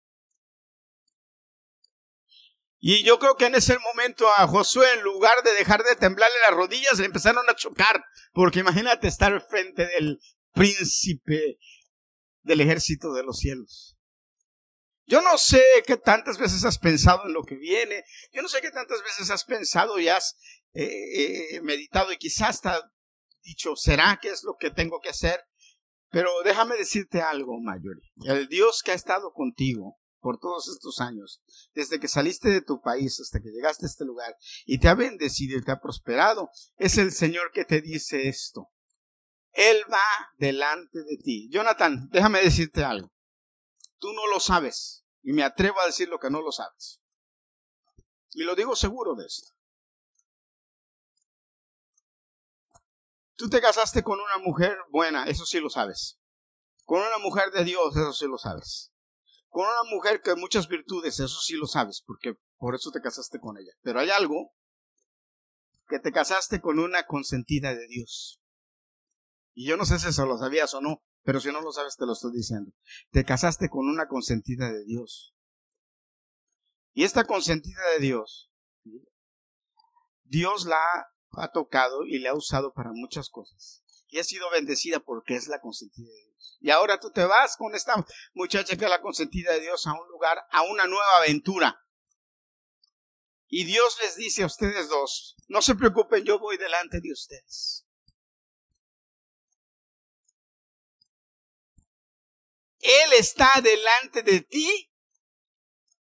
Y 2.78 3.02
yo 3.02 3.18
creo 3.18 3.36
que 3.36 3.46
en 3.46 3.54
ese 3.54 3.78
momento 3.78 4.28
a 4.28 4.46
Josué, 4.46 4.86
en 4.92 5.02
lugar 5.02 5.42
de 5.42 5.54
dejar 5.54 5.82
de 5.82 5.96
temblarle 5.96 6.36
las 6.46 6.56
rodillas, 6.56 6.98
le 6.98 7.06
empezaron 7.06 7.48
a 7.48 7.56
chocar. 7.56 8.04
Porque 8.32 8.60
imagínate 8.60 9.08
estar 9.08 9.40
frente 9.48 9.86
del 9.86 10.20
príncipe 10.52 11.58
del 12.42 12.60
ejército 12.60 13.14
de 13.14 13.22
los 13.22 13.38
cielos. 13.38 13.96
Yo 15.06 15.22
no 15.22 15.38
sé 15.38 15.62
qué 15.86 15.96
tantas 15.96 16.38
veces 16.38 16.64
has 16.64 16.78
pensado 16.78 17.26
en 17.26 17.32
lo 17.32 17.42
que 17.42 17.56
viene. 17.56 18.04
Yo 18.32 18.42
no 18.42 18.48
sé 18.48 18.60
qué 18.60 18.70
tantas 18.70 19.02
veces 19.02 19.30
has 19.30 19.44
pensado 19.44 19.98
y 19.98 20.08
has 20.08 20.36
eh, 20.74 21.60
meditado 21.62 22.12
y 22.12 22.18
quizás 22.18 22.50
hasta 22.50 22.92
dicho, 23.42 23.76
¿será 23.76 24.18
que 24.20 24.28
es 24.28 24.42
lo 24.42 24.56
que 24.58 24.70
tengo 24.70 25.00
que 25.00 25.10
hacer? 25.10 25.40
Pero 26.10 26.30
déjame 26.44 26.76
decirte 26.76 27.22
algo, 27.22 27.60
Mayori. 27.60 28.12
El 28.24 28.48
Dios 28.48 28.82
que 28.82 28.92
ha 28.92 28.94
estado 28.94 29.32
contigo 29.32 29.98
por 30.20 30.38
todos 30.38 30.68
estos 30.68 31.00
años, 31.00 31.42
desde 31.74 32.00
que 32.00 32.08
saliste 32.08 32.48
de 32.48 32.62
tu 32.62 32.80
país 32.80 33.20
hasta 33.20 33.40
que 33.40 33.50
llegaste 33.50 33.84
a 33.84 33.88
este 33.88 34.04
lugar 34.04 34.34
y 34.64 34.78
te 34.78 34.88
ha 34.88 34.94
bendecido 34.94 35.58
y 35.58 35.62
te 35.62 35.70
ha 35.70 35.80
prosperado, 35.80 36.48
es 36.76 36.96
el 36.98 37.12
Señor 37.12 37.52
que 37.52 37.64
te 37.64 37.82
dice 37.82 38.28
esto. 38.28 38.70
Él 39.52 39.82
va 39.92 39.98
delante 40.38 41.00
de 41.00 41.16
ti. 41.22 41.48
Jonathan, 41.50 42.08
déjame 42.10 42.40
decirte 42.40 42.82
algo. 42.82 43.12
Tú 43.98 44.12
no 44.12 44.26
lo 44.28 44.40
sabes 44.40 45.04
y 45.22 45.32
me 45.32 45.42
atrevo 45.42 45.80
a 45.80 45.86
decir 45.86 46.08
lo 46.08 46.18
que 46.18 46.30
no 46.30 46.40
lo 46.40 46.52
sabes. 46.52 47.00
Y 48.32 48.42
lo 48.42 48.54
digo 48.54 48.74
seguro 48.74 49.14
de 49.14 49.26
esto. 49.26 49.53
Tú 53.36 53.48
te 53.48 53.60
casaste 53.60 54.02
con 54.02 54.20
una 54.20 54.38
mujer 54.38 54.76
buena, 54.90 55.24
eso 55.24 55.44
sí 55.44 55.60
lo 55.60 55.68
sabes. 55.68 56.18
Con 56.84 57.00
una 57.00 57.18
mujer 57.18 57.50
de 57.50 57.64
Dios, 57.64 57.96
eso 57.96 58.12
sí 58.12 58.26
lo 58.26 58.38
sabes. 58.38 58.92
Con 59.48 59.66
una 59.66 59.90
mujer 59.90 60.20
que 60.22 60.34
muchas 60.34 60.68
virtudes, 60.68 61.18
eso 61.20 61.40
sí 61.40 61.54
lo 61.54 61.66
sabes, 61.66 62.02
porque 62.06 62.34
por 62.56 62.74
eso 62.74 62.90
te 62.90 63.00
casaste 63.00 63.38
con 63.40 63.56
ella. 63.56 63.72
Pero 63.82 64.00
hay 64.00 64.10
algo 64.10 64.52
que 65.88 65.98
te 65.98 66.12
casaste 66.12 66.60
con 66.60 66.78
una 66.78 67.06
consentida 67.06 67.74
de 67.74 67.86
Dios. 67.88 68.40
Y 69.54 69.68
yo 69.68 69.76
no 69.76 69.84
sé 69.84 69.98
si 69.98 70.08
eso 70.08 70.26
lo 70.26 70.38
sabías 70.38 70.74
o 70.74 70.80
no, 70.80 71.02
pero 71.22 71.40
si 71.40 71.50
no 71.50 71.60
lo 71.60 71.72
sabes 71.72 71.96
te 71.96 72.06
lo 72.06 72.12
estoy 72.12 72.32
diciendo. 72.32 72.72
Te 73.10 73.24
casaste 73.24 73.68
con 73.68 73.88
una 73.88 74.06
consentida 74.06 74.72
de 74.72 74.84
Dios. 74.84 75.34
Y 76.92 77.04
esta 77.04 77.24
consentida 77.24 77.80
de 77.94 78.00
Dios, 78.00 78.52
Dios 80.22 80.66
la 80.66 81.06
ha 81.38 81.52
tocado 81.52 82.04
y 82.04 82.18
le 82.18 82.28
ha 82.28 82.34
usado 82.34 82.72
para 82.72 82.90
muchas 82.92 83.28
cosas. 83.30 83.82
Y 84.08 84.18
ha 84.18 84.24
sido 84.24 84.48
bendecida 84.50 85.00
porque 85.00 85.34
es 85.34 85.48
la 85.48 85.60
consentida 85.60 86.08
de 86.08 86.24
Dios. 86.24 86.58
Y 86.60 86.70
ahora 86.70 87.00
tú 87.00 87.10
te 87.10 87.24
vas 87.24 87.56
con 87.56 87.74
esta 87.74 87.94
muchacha 88.32 88.76
que 88.76 88.84
es 88.84 88.90
la 88.90 89.00
consentida 89.00 89.52
de 89.52 89.60
Dios 89.60 89.86
a 89.86 89.92
un 89.92 90.08
lugar, 90.08 90.38
a 90.50 90.62
una 90.62 90.86
nueva 90.86 91.16
aventura. 91.18 91.80
Y 93.48 93.64
Dios 93.64 93.98
les 94.02 94.16
dice 94.16 94.42
a 94.42 94.46
ustedes 94.46 94.88
dos, 94.88 95.36
no 95.48 95.62
se 95.62 95.74
preocupen, 95.74 96.24
yo 96.24 96.38
voy 96.38 96.56
delante 96.56 97.00
de 97.00 97.12
ustedes. 97.12 97.86
Él 102.84 103.12
está 103.14 103.60
delante 103.62 104.22
de 104.22 104.40
ti, 104.42 104.92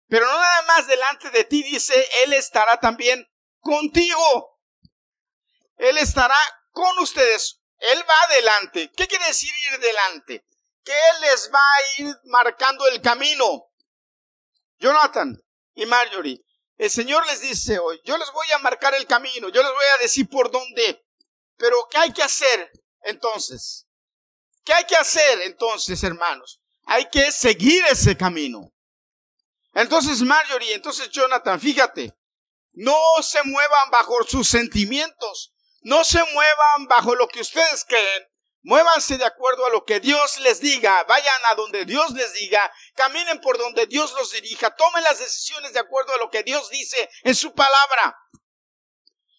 pero 0.07 0.25
no 0.25 0.33
nada 0.33 0.61
más 0.67 0.87
delante 0.87 1.29
de 1.29 1.43
ti, 1.43 1.63
dice, 1.63 1.93
Él 2.23 2.33
estará 2.33 2.79
también 2.79 3.27
contigo. 3.59 4.50
Él 5.81 5.97
estará 5.97 6.37
con 6.69 6.99
ustedes. 6.99 7.59
Él 7.79 8.03
va 8.07 8.13
adelante. 8.29 8.91
¿Qué 8.95 9.07
quiere 9.07 9.25
decir 9.25 9.49
ir 9.71 9.79
delante? 9.79 10.45
Que 10.83 10.91
Él 10.91 11.21
les 11.21 11.51
va 11.51 11.59
a 11.59 12.01
ir 12.01 12.15
marcando 12.25 12.87
el 12.87 13.01
camino. 13.01 13.71
Jonathan 14.79 15.43
y 15.73 15.87
Marjorie, 15.87 16.39
el 16.77 16.91
Señor 16.91 17.25
les 17.25 17.41
dice 17.41 17.79
hoy, 17.79 17.99
yo 18.03 18.15
les 18.17 18.31
voy 18.31 18.51
a 18.51 18.59
marcar 18.59 18.93
el 18.93 19.07
camino, 19.07 19.49
yo 19.49 19.63
les 19.63 19.71
voy 19.71 19.85
a 19.97 20.01
decir 20.03 20.29
por 20.29 20.51
dónde. 20.51 21.03
Pero 21.57 21.87
¿qué 21.89 21.97
hay 21.97 22.13
que 22.13 22.23
hacer 22.23 22.71
entonces? 23.01 23.87
¿Qué 24.63 24.73
hay 24.73 24.85
que 24.85 24.95
hacer 24.95 25.41
entonces, 25.41 26.03
hermanos? 26.03 26.61
Hay 26.85 27.09
que 27.09 27.31
seguir 27.31 27.83
ese 27.85 28.15
camino. 28.15 28.71
Entonces, 29.73 30.21
Marjorie, 30.21 30.75
entonces 30.75 31.09
Jonathan, 31.09 31.59
fíjate, 31.59 32.15
no 32.73 32.99
se 33.23 33.41
muevan 33.43 33.89
bajo 33.89 34.23
sus 34.27 34.47
sentimientos, 34.47 35.53
no 35.81 36.03
se 36.03 36.23
muevan 36.33 36.87
bajo 36.87 37.15
lo 37.15 37.27
que 37.27 37.41
ustedes 37.41 37.85
creen. 37.85 38.27
Muévanse 38.63 39.17
de 39.17 39.25
acuerdo 39.25 39.65
a 39.65 39.71
lo 39.71 39.83
que 39.85 39.99
Dios 39.99 40.39
les 40.41 40.61
diga. 40.61 41.03
Vayan 41.05 41.41
a 41.51 41.55
donde 41.55 41.85
Dios 41.85 42.11
les 42.11 42.33
diga. 42.33 42.71
Caminen 42.95 43.41
por 43.41 43.57
donde 43.57 43.87
Dios 43.87 44.13
los 44.13 44.31
dirija. 44.31 44.75
Tomen 44.75 45.03
las 45.03 45.17
decisiones 45.17 45.73
de 45.73 45.79
acuerdo 45.79 46.13
a 46.13 46.17
lo 46.17 46.29
que 46.29 46.43
Dios 46.43 46.69
dice 46.69 47.09
en 47.23 47.33
su 47.33 47.53
palabra. 47.55 48.15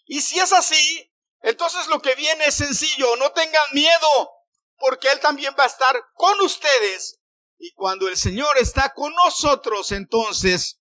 Y 0.07 0.21
si 0.23 0.41
es 0.41 0.53
así, 0.53 1.13
entonces 1.41 1.87
lo 1.87 2.01
que 2.03 2.17
viene 2.17 2.47
es 2.47 2.57
sencillo. 2.57 3.15
No 3.17 3.31
tengan 3.31 3.67
miedo, 3.73 4.31
porque 4.77 5.09
Él 5.13 5.21
también 5.21 5.55
va 5.57 5.65
a 5.65 5.69
estar 5.69 6.05
con 6.15 6.41
ustedes. 6.41 7.21
Y 7.59 7.73
cuando 7.75 8.09
el 8.09 8.17
Señor 8.17 8.59
está 8.59 8.93
con 8.93 9.15
nosotros, 9.15 9.93
entonces 9.93 10.81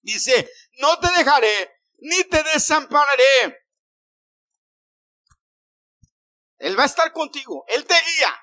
dice, 0.00 0.50
no 0.78 0.98
te 0.98 1.08
dejaré 1.18 1.78
ni 1.98 2.24
te 2.24 2.42
desampararé. 2.44 3.67
Él 6.58 6.78
va 6.78 6.82
a 6.82 6.86
estar 6.86 7.12
contigo, 7.12 7.64
Él 7.68 7.84
te 7.84 7.94
guía. 7.94 8.34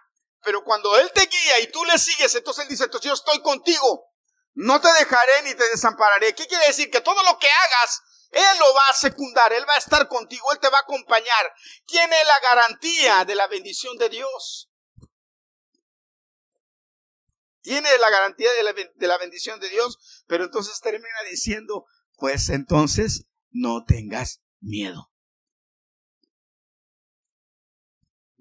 Pero 0.43 0.63
cuando 0.63 0.98
Él 0.98 1.12
te 1.13 1.25
guía 1.25 1.60
y 1.60 1.72
tú 1.72 1.84
le 1.86 1.98
sigues, 1.98 2.34
entonces 2.36 2.63
Él 2.63 2.69
dice, 2.69 2.86
entonces 2.86 3.10
yo 3.10 3.13
estoy 3.13 3.41
contigo. 3.41 4.12
No 4.53 4.79
te 4.79 4.91
dejaré 4.93 5.41
ni 5.43 5.53
te 5.53 5.69
desampararé. 5.69 6.34
¿Qué 6.34 6.45
quiere 6.48 6.67
decir? 6.67 6.89
Que 6.89 7.01
todo 7.01 7.22
lo 7.24 7.38
que 7.39 7.48
hagas, 7.48 8.01
Él 8.31 8.60
lo 8.60 8.74
va 8.74 8.88
a 8.89 8.93
secundar, 8.93 9.51
Él 9.51 9.65
va 9.67 9.74
a 9.74 9.79
estar 9.79 10.07
contigo, 10.07 10.51
Él 10.53 10.60
te 10.60 10.69
va 10.69 10.77
a 10.77 10.81
acompañar. 10.81 11.53
Tiene 11.86 12.15
la 12.24 12.39
garantía 12.39 13.25
de 13.25 13.36
la 13.36 13.48
bendición 13.48 13.98
de 13.98 14.10
Dios. 14.10 14.69
Tiene 17.62 17.98
la 17.98 18.10
garantía 18.12 18.53
de 18.53 18.63
la, 18.63 18.74
de 18.74 19.07
la 19.07 19.17
bendición 19.17 19.60
de 19.60 19.69
Dios, 19.69 20.24
pero 20.27 20.43
entonces 20.43 20.79
termina 20.79 21.24
diciendo, 21.27 21.88
pues 22.15 22.50
entonces 22.50 23.25
no 23.50 23.84
tengas 23.86 24.41
miedo. 24.60 25.12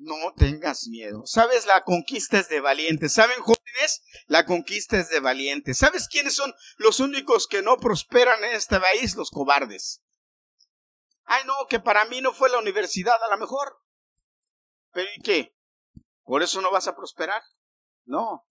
No 0.05 0.35
tengas 0.37 0.87
miedo. 0.89 1.23
¿Sabes? 1.25 1.65
La 1.65 1.83
conquista 1.83 2.39
es 2.39 2.51
de 2.51 2.61
valientes. 2.61 3.15
¿Saben, 3.15 3.41
jóvenes? 3.41 4.03
La 4.27 4.45
conquista 4.45 4.99
es 4.99 5.09
de 5.09 5.21
valientes. 5.21 5.79
¿Sabes 5.79 6.09
quiénes 6.09 6.35
son 6.35 6.53
los 6.77 7.01
únicos 7.01 7.47
que 7.47 7.63
no 7.63 7.79
prosperan 7.79 8.45
en 8.45 8.53
este 8.53 8.79
país? 8.79 9.17
Los 9.17 9.31
cobardes. 9.31 10.03
Ay, 11.25 11.43
no, 11.47 11.55
que 11.71 11.81
para 11.81 12.05
mí 12.05 12.21
no 12.21 12.35
fue 12.35 12.51
la 12.51 12.59
universidad 12.59 13.15
a 13.15 13.31
lo 13.31 13.39
mejor. 13.39 13.79
¿Pero 14.93 15.09
y 15.17 15.23
qué? 15.23 15.57
¿Por 16.23 16.43
eso 16.43 16.61
no 16.61 16.71
vas 16.71 16.87
a 16.87 16.95
prosperar? 16.95 17.43
No. 18.05 18.45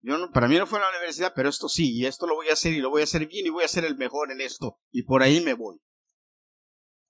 Yo 0.00 0.16
no, 0.16 0.30
para 0.30 0.48
mí 0.48 0.56
no 0.56 0.66
fue 0.66 0.80
la 0.80 0.88
universidad, 0.88 1.34
pero 1.36 1.50
esto 1.50 1.68
sí, 1.68 1.98
y 1.98 2.06
esto 2.06 2.26
lo 2.26 2.36
voy 2.36 2.48
a 2.48 2.54
hacer 2.54 2.72
y 2.72 2.80
lo 2.80 2.88
voy 2.88 3.02
a 3.02 3.04
hacer 3.04 3.26
bien 3.26 3.46
y 3.46 3.50
voy 3.50 3.64
a 3.64 3.68
ser 3.68 3.84
el 3.84 3.98
mejor 3.98 4.32
en 4.32 4.40
esto. 4.40 4.80
Y 4.90 5.02
por 5.02 5.22
ahí 5.22 5.42
me 5.42 5.52
voy. 5.52 5.82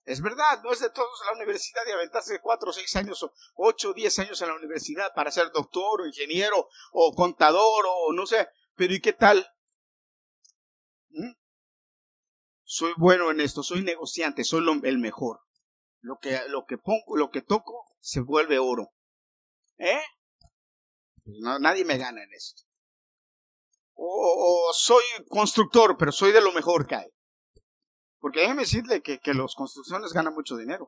Es 0.05 0.23
verdad, 0.23 0.63
no 0.63 0.73
es 0.73 0.81
de 0.81 0.91
todos 0.91 1.21
la 1.27 1.37
universidad 1.37 1.85
de 1.85 1.93
aventarse 1.93 2.41
cuatro 2.41 2.73
seis 2.73 2.95
años 2.97 3.23
o 3.23 3.33
ocho 3.55 3.93
diez 3.93 4.19
años 4.19 4.41
en 4.41 4.49
la 4.49 4.57
universidad 4.57 5.13
para 5.15 5.31
ser 5.31 5.53
doctor 5.53 6.01
o 6.01 6.07
ingeniero 6.07 6.69
o 6.93 7.13
contador 7.15 7.85
o 7.87 8.13
no 8.13 8.27
sé. 8.27 8.49
Pero 8.75 8.95
¿y 8.95 9.01
qué 9.01 9.13
tal? 9.13 9.47
¿Mm? 11.11 11.33
Soy 12.65 12.93
bueno 12.97 13.31
en 13.31 13.41
esto, 13.41 13.63
soy 13.63 13.83
negociante, 13.83 14.45
soy 14.45 14.65
el 14.85 14.99
mejor. 14.99 15.41
Lo 16.01 16.19
que, 16.19 16.41
lo 16.49 16.65
que 16.65 16.79
pongo, 16.79 17.17
lo 17.17 17.31
que 17.31 17.43
toco, 17.43 17.87
se 18.01 18.21
vuelve 18.21 18.59
oro. 18.59 18.93
¿Eh? 19.77 20.01
Pues 21.25 21.37
nadie 21.61 21.85
me 21.85 21.99
gana 21.99 22.23
en 22.23 22.33
esto. 22.33 22.63
O, 23.95 24.73
soy 24.73 25.05
constructor, 25.29 25.97
pero 25.99 26.11
soy 26.11 26.33
de 26.33 26.41
lo 26.41 26.53
mejor 26.53 26.87
que 26.87 26.95
hay. 26.95 27.09
Porque 28.21 28.41
déjeme 28.41 28.63
decirle 28.63 29.03
que, 29.03 29.19
que 29.19 29.35
los 29.35 29.55
construcciones 29.55 30.13
ganan 30.13 30.35
mucho 30.35 30.57
dinero. 30.57 30.87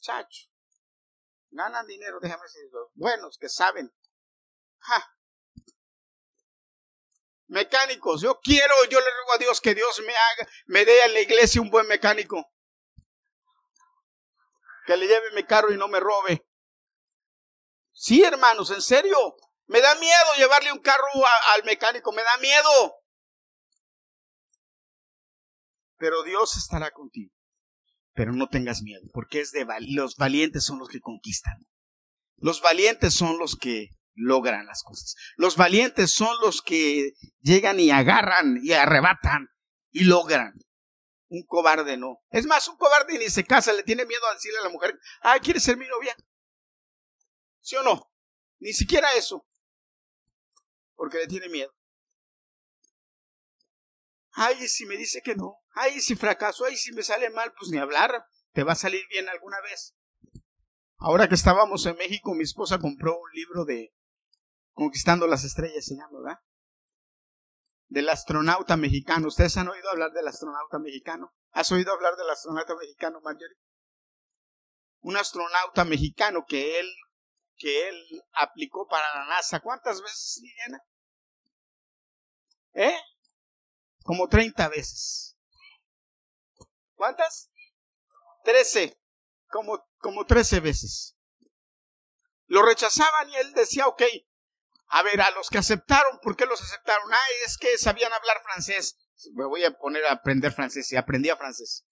Chacho. 0.00 0.48
Ganan 1.50 1.86
dinero, 1.86 2.18
déjame 2.20 2.42
decirle, 2.42 2.70
los 2.72 2.90
buenos 2.94 3.38
que 3.38 3.48
saben. 3.48 3.94
Mecánicos, 7.46 8.22
yo 8.22 8.40
quiero, 8.40 8.74
yo 8.90 8.98
le 8.98 9.06
ruego 9.06 9.34
a 9.34 9.38
Dios 9.38 9.60
que 9.60 9.74
Dios 9.74 10.00
me 10.04 10.12
haga, 10.12 10.48
me 10.66 10.84
dé 10.84 11.02
a 11.02 11.08
la 11.08 11.20
iglesia 11.20 11.60
un 11.60 11.70
buen 11.70 11.86
mecánico. 11.86 12.50
Que 14.86 14.96
le 14.96 15.06
lleve 15.06 15.30
mi 15.32 15.44
carro 15.44 15.72
y 15.72 15.76
no 15.76 15.86
me 15.88 16.00
robe. 16.00 16.44
Sí, 17.92 18.24
hermanos, 18.24 18.70
en 18.70 18.82
serio. 18.82 19.36
Me 19.66 19.80
da 19.80 19.94
miedo 19.94 20.34
llevarle 20.36 20.72
un 20.72 20.80
carro 20.80 21.06
al 21.54 21.64
mecánico, 21.64 22.12
me 22.12 22.22
da 22.22 22.36
miedo. 22.38 23.03
Pero 25.96 26.22
Dios 26.22 26.56
estará 26.56 26.90
contigo. 26.90 27.32
Pero 28.12 28.32
no 28.32 28.48
tengas 28.48 28.82
miedo, 28.82 29.02
porque 29.12 29.40
es 29.40 29.50
de 29.50 29.66
los 29.88 30.16
valientes 30.16 30.64
son 30.64 30.78
los 30.78 30.88
que 30.88 31.00
conquistan. 31.00 31.66
Los 32.36 32.60
valientes 32.60 33.14
son 33.14 33.38
los 33.38 33.56
que 33.56 33.90
logran 34.14 34.66
las 34.66 34.82
cosas. 34.82 35.16
Los 35.36 35.56
valientes 35.56 36.12
son 36.12 36.34
los 36.40 36.62
que 36.62 37.12
llegan 37.40 37.80
y 37.80 37.90
agarran 37.90 38.60
y 38.62 38.72
arrebatan 38.72 39.48
y 39.90 40.04
logran. 40.04 40.54
Un 41.28 41.42
cobarde 41.46 41.96
no. 41.96 42.18
Es 42.30 42.46
más, 42.46 42.68
un 42.68 42.76
cobarde 42.76 43.18
ni 43.18 43.28
se 43.28 43.44
casa, 43.44 43.72
le 43.72 43.82
tiene 43.82 44.06
miedo 44.06 44.24
a 44.26 44.34
decirle 44.34 44.58
a 44.58 44.64
la 44.64 44.68
mujer, 44.68 44.98
ay, 45.22 45.40
¿quieres 45.40 45.64
ser 45.64 45.76
mi 45.76 45.88
novia? 45.88 46.14
¿Sí 47.60 47.76
o 47.76 47.82
no? 47.82 48.10
Ni 48.58 48.72
siquiera 48.72 49.14
eso. 49.16 49.46
Porque 50.94 51.18
le 51.18 51.26
tiene 51.26 51.48
miedo. 51.48 51.74
Ay, 54.32 54.68
si 54.68 54.86
me 54.86 54.96
dice 54.96 55.22
que 55.22 55.34
no. 55.34 55.63
Ay, 55.74 56.00
si 56.00 56.16
fracaso. 56.16 56.64
Ay, 56.64 56.76
si 56.76 56.92
me 56.92 57.02
sale 57.02 57.30
mal, 57.30 57.52
pues 57.58 57.70
ni 57.70 57.78
hablar. 57.78 58.24
Te 58.52 58.62
va 58.62 58.72
a 58.72 58.76
salir 58.76 59.06
bien 59.08 59.28
alguna 59.28 59.60
vez. 59.60 59.94
Ahora 60.98 61.28
que 61.28 61.34
estábamos 61.34 61.84
en 61.86 61.96
México, 61.96 62.34
mi 62.34 62.44
esposa 62.44 62.78
compró 62.78 63.18
un 63.18 63.30
libro 63.32 63.64
de 63.64 63.92
Conquistando 64.72 65.26
las 65.26 65.44
Estrellas, 65.44 65.84
se 65.84 65.96
llama, 65.96 66.18
¿verdad? 66.20 66.38
Del 67.88 68.08
astronauta 68.08 68.76
mexicano. 68.76 69.28
¿Ustedes 69.28 69.56
han 69.56 69.68
oído 69.68 69.90
hablar 69.90 70.12
del 70.12 70.26
astronauta 70.26 70.78
mexicano? 70.78 71.34
¿Has 71.50 71.70
oído 71.72 71.92
hablar 71.92 72.16
del 72.16 72.30
astronauta 72.30 72.74
mexicano, 72.74 73.20
Marjorie? 73.20 73.56
Un 75.00 75.16
astronauta 75.16 75.84
mexicano 75.84 76.44
que 76.48 76.80
él, 76.80 76.90
que 77.56 77.88
él 77.88 78.22
aplicó 78.32 78.86
para 78.88 79.06
la 79.14 79.26
NASA. 79.26 79.60
¿Cuántas 79.60 80.00
veces, 80.00 80.40
Liliana? 80.42 80.80
¿Eh? 82.72 82.96
Como 84.02 84.28
30 84.28 84.68
veces. 84.70 85.33
¿Cuántas? 87.04 87.50
13. 88.44 88.98
Como, 89.48 89.86
como 89.98 90.24
13 90.24 90.60
veces. 90.60 91.14
Lo 92.46 92.62
rechazaban 92.62 93.28
y 93.28 93.36
él 93.36 93.52
decía, 93.52 93.86
ok, 93.88 94.04
a 94.86 95.02
ver, 95.02 95.20
a 95.20 95.30
los 95.32 95.50
que 95.50 95.58
aceptaron, 95.58 96.18
¿por 96.22 96.34
qué 96.34 96.46
los 96.46 96.62
aceptaron? 96.62 97.12
Ah, 97.12 97.26
es 97.44 97.58
que 97.58 97.76
sabían 97.76 98.10
hablar 98.10 98.42
francés. 98.42 98.96
Me 99.34 99.44
voy 99.44 99.64
a 99.64 99.76
poner 99.76 100.06
a 100.06 100.12
aprender 100.12 100.50
francés 100.54 100.90
y 100.92 100.96
aprendí 100.96 101.28
a 101.28 101.36
francés. 101.36 101.84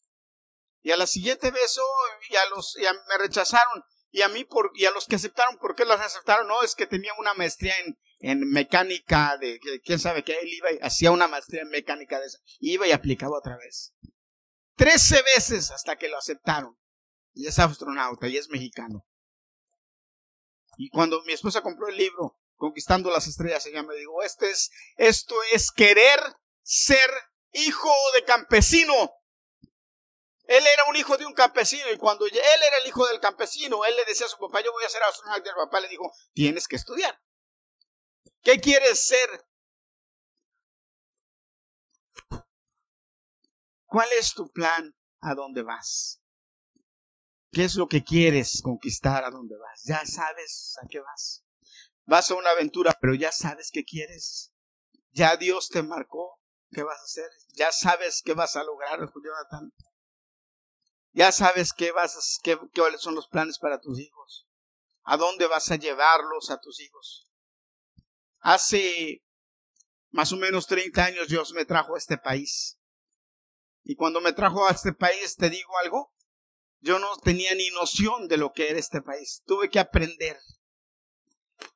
Y 0.81 0.92
a 0.92 0.96
la 0.96 1.07
siguiente 1.07 1.51
vez, 1.51 1.77
oh, 1.77 2.09
y 2.31 2.37
a 2.37 2.46
los, 2.46 2.79
me 3.11 3.18
rechazaron. 3.18 3.85
Y 4.12 4.22
a 4.22 4.31
mí, 4.31 4.46
por, 4.46 4.70
y 4.72 4.87
a 4.87 4.92
los 4.92 5.05
que 5.05 5.16
aceptaron, 5.16 5.59
¿por 5.59 5.75
qué 5.75 5.85
los 5.85 6.01
aceptaron? 6.01 6.48
No, 6.48 6.62
es 6.62 6.75
que 6.75 6.87
tenía 6.87 7.12
una 7.18 7.35
maestría 7.35 7.75
en, 7.81 7.98
en 8.20 8.48
mecánica 8.48 9.37
de 9.37 9.61
quién 9.85 9.98
sabe 9.98 10.25
qué, 10.25 10.38
él 10.40 10.48
iba 10.55 10.72
y 10.72 10.79
hacía 10.81 11.11
una 11.11 11.29
maestría 11.29 11.61
en 11.61 11.68
mecánica 11.68 12.18
de 12.18 12.29
esa, 12.29 12.38
iba 12.61 12.87
y 12.87 12.92
aplicaba 12.92 13.37
otra 13.37 13.59
vez. 13.59 13.92
Trece 14.83 15.23
veces 15.37 15.71
hasta 15.71 15.97
que 15.97 16.09
lo 16.09 16.18
aceptaron. 16.18 16.77
Y 17.35 17.47
es 17.47 17.59
astronauta 17.59 18.27
y 18.27 18.37
es 18.37 18.49
mexicano. 18.49 19.07
Y 20.77 20.88
cuando 20.88 21.23
mi 21.23 21.33
esposa 21.33 21.62
compró 21.62 21.88
el 21.88 21.97
libro, 21.97 22.37
Conquistando 22.57 23.11
las 23.11 23.27
Estrellas, 23.27 23.66
ella 23.66 23.83
me 23.83 23.97
dijo, 23.97 24.23
este 24.23 24.49
es, 24.49 24.71
esto 24.97 25.35
es 25.53 25.73
querer 25.73 26.21
ser 26.62 27.11
hijo 27.51 27.92
de 28.14 28.25
campesino. 28.25 28.95
Él 30.45 30.64
era 30.64 30.85
un 30.88 30.95
hijo 30.95 31.16
de 31.16 31.27
un 31.27 31.35
campesino 31.35 31.90
y 31.92 31.99
cuando 31.99 32.25
él 32.25 32.33
era 32.37 32.79
el 32.83 32.88
hijo 32.88 33.05
del 33.09 33.18
campesino, 33.18 33.85
él 33.85 33.97
le 33.97 34.05
decía 34.05 34.27
a 34.27 34.29
su 34.29 34.38
papá, 34.38 34.61
yo 34.62 34.71
voy 34.71 34.85
a 34.85 34.88
ser 34.88 35.03
astronauta. 35.03 35.45
Y 35.45 35.49
el 35.49 35.57
papá 35.57 35.81
le 35.81 35.88
dijo, 35.88 36.12
tienes 36.35 36.68
que 36.68 36.77
estudiar. 36.77 37.21
¿Qué 38.42 38.61
quieres 38.61 39.05
ser? 39.07 39.45
¿Cuál 43.92 44.09
es 44.18 44.33
tu 44.33 44.50
plan? 44.50 44.96
¿A 45.20 45.35
dónde 45.35 45.62
vas? 45.62 46.22
¿Qué 47.50 47.64
es 47.64 47.74
lo 47.74 47.88
que 47.88 48.02
quieres 48.02 48.62
conquistar? 48.62 49.22
¿A 49.22 49.31
dónde 49.31 49.55
vas? 49.59 49.83
Ya 49.85 50.07
sabes 50.07 50.78
a 50.83 50.87
qué 50.88 51.00
vas. 51.00 51.44
Vas 52.07 52.31
a 52.31 52.37
una 52.37 52.48
aventura, 52.52 52.96
pero 52.98 53.12
ya 53.12 53.31
sabes 53.33 53.68
qué 53.70 53.85
quieres. 53.85 54.50
Ya 55.11 55.37
Dios 55.37 55.68
te 55.68 55.83
marcó 55.83 56.40
qué 56.70 56.83
vas 56.83 56.98
a 57.00 57.05
hacer. 57.05 57.28
Ya 57.55 57.70
sabes 57.70 58.22
qué 58.24 58.33
vas 58.33 58.57
a 58.57 58.64
lograr, 58.64 58.98
Jonathan. 58.98 59.74
Ya 61.12 61.31
sabes 61.31 61.74
qué 61.74 61.92
vas 61.92 62.16
a, 62.16 62.20
qué, 62.42 62.59
cuáles 62.74 63.02
son 63.02 63.14
los 63.14 63.28
planes 63.28 63.59
para 63.59 63.78
tus 63.78 64.00
hijos. 64.00 64.48
¿A 65.02 65.18
dónde 65.18 65.46
vas 65.48 65.70
a 65.70 65.76
llevarlos 65.76 66.50
a 66.50 66.59
tus 66.62 66.81
hijos? 66.81 67.31
Hace 68.38 69.22
más 70.12 70.33
o 70.33 70.38
menos 70.38 70.66
30 70.66 71.05
años 71.05 71.28
Dios 71.28 71.52
me 71.52 71.66
trajo 71.66 71.94
a 71.94 71.98
este 71.98 72.16
país. 72.16 72.78
Y 73.85 73.97
cuando 73.97 74.21
me 74.21 74.33
trajo 74.33 74.66
a 74.66 74.71
este 74.71 74.92
país, 74.92 75.37
te 75.37 75.51
digo 75.51 75.71
algo, 75.83 76.12
yo 76.81 76.99
no 76.99 77.16
tenía 77.23 77.55
ni 77.55 77.71
noción 77.71 78.29
de 78.29 78.37
lo 78.37 78.53
que 78.53 78.71
era 78.71 78.79
este 78.79 79.03
país. 79.03 79.42
Tuve 79.47 79.71
que 79.71 79.79
aprender. 79.79 80.38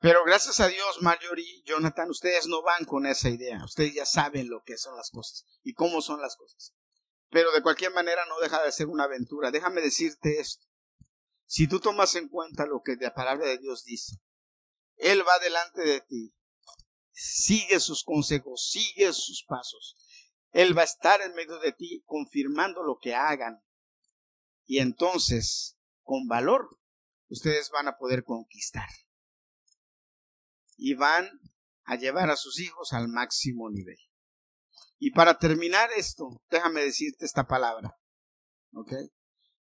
Pero 0.01 0.25
gracias 0.25 0.59
a 0.61 0.69
Dios, 0.69 1.01
Marjorie, 1.01 1.63
Jonathan, 1.65 2.11
ustedes 2.11 2.47
no 2.47 2.63
van 2.63 2.85
con 2.85 3.07
esa 3.07 3.29
idea. 3.29 3.65
Ustedes 3.65 3.95
ya 3.95 4.05
saben 4.05 4.49
lo 4.49 4.63
que 4.65 4.77
son 4.77 4.97
las 4.97 5.11
cosas 5.11 5.45
y 5.63 5.75
cómo 5.75 6.03
son 6.03 6.21
las 6.21 6.37
cosas. 6.37 6.75
Pero 7.31 7.53
de 7.53 7.63
cualquier 7.63 7.93
manera 7.93 8.25
no 8.27 8.39
deja 8.41 8.63
de 8.63 8.73
ser 8.73 8.89
una 8.89 9.05
aventura. 9.05 9.51
Déjame 9.51 9.81
decirte 9.81 10.41
esto. 10.41 10.67
Si 11.47 11.69
tú 11.69 11.79
tomas 11.79 12.15
en 12.17 12.29
cuenta 12.29 12.67
lo 12.67 12.83
que 12.85 12.97
la 13.01 13.15
palabra 13.15 13.47
de 13.47 13.59
Dios 13.59 13.85
dice, 13.85 14.17
Él 14.97 15.27
va 15.27 15.39
delante 15.39 15.83
de 15.83 16.01
ti 16.01 16.37
sigue 17.17 17.81
sus 17.81 18.05
consejos, 18.05 18.69
sigue 18.71 19.13
sus 19.13 19.45
pasos. 19.49 19.97
Él 20.57 20.77
va 20.77 20.81
a 20.81 20.87
estar 20.87 21.21
en 21.21 21.35
medio 21.35 21.59
de 21.59 21.73
ti 21.73 22.03
confirmando 22.07 22.83
lo 22.83 22.97
que 22.99 23.15
hagan. 23.15 23.63
Y 24.65 24.79
entonces, 24.79 25.77
con 26.03 26.27
valor, 26.29 26.81
ustedes 27.29 27.69
van 27.71 27.89
a 27.89 27.99
poder 27.99 28.25
conquistar. 28.25 28.89
Y 30.79 30.95
van 30.95 31.29
a 31.85 31.97
llevar 31.97 32.31
a 32.31 32.37
sus 32.37 32.59
hijos 32.59 32.95
al 32.95 33.09
máximo 33.09 33.69
nivel. 33.69 33.99
Y 34.99 35.11
para 35.11 35.39
terminar 35.39 35.91
esto, 35.95 36.43
déjame 36.49 36.81
decirte 36.81 37.27
esta 37.27 37.47
palabra. 37.47 37.95
¿Ok? 38.73 38.93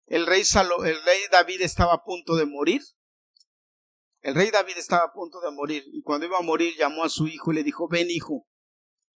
El 0.06 0.26
rey, 0.26 0.44
el 0.84 1.04
rey 1.04 1.20
David 1.30 1.60
estaba 1.60 1.92
a 1.92 2.04
punto 2.04 2.36
de 2.36 2.46
morir 2.46 2.80
el 4.22 4.34
rey 4.34 4.50
David 4.50 4.78
estaba 4.78 5.04
a 5.04 5.12
punto 5.12 5.40
de 5.40 5.52
morir 5.52 5.84
y 5.92 6.02
cuando 6.02 6.26
iba 6.26 6.38
a 6.38 6.42
morir 6.42 6.74
llamó 6.76 7.04
a 7.04 7.08
su 7.08 7.28
hijo 7.28 7.52
y 7.52 7.54
le 7.54 7.62
dijo, 7.62 7.86
ven 7.86 8.10
hijo, 8.10 8.44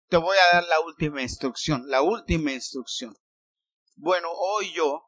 te 0.09 0.17
voy 0.17 0.37
a 0.37 0.57
dar 0.57 0.65
la 0.69 0.81
última 0.81 1.23
instrucción, 1.23 1.89
la 1.89 2.03
última 2.03 2.53
instrucción. 2.53 3.17
Bueno, 3.97 4.29
hoy 4.31 4.73
yo 4.73 5.07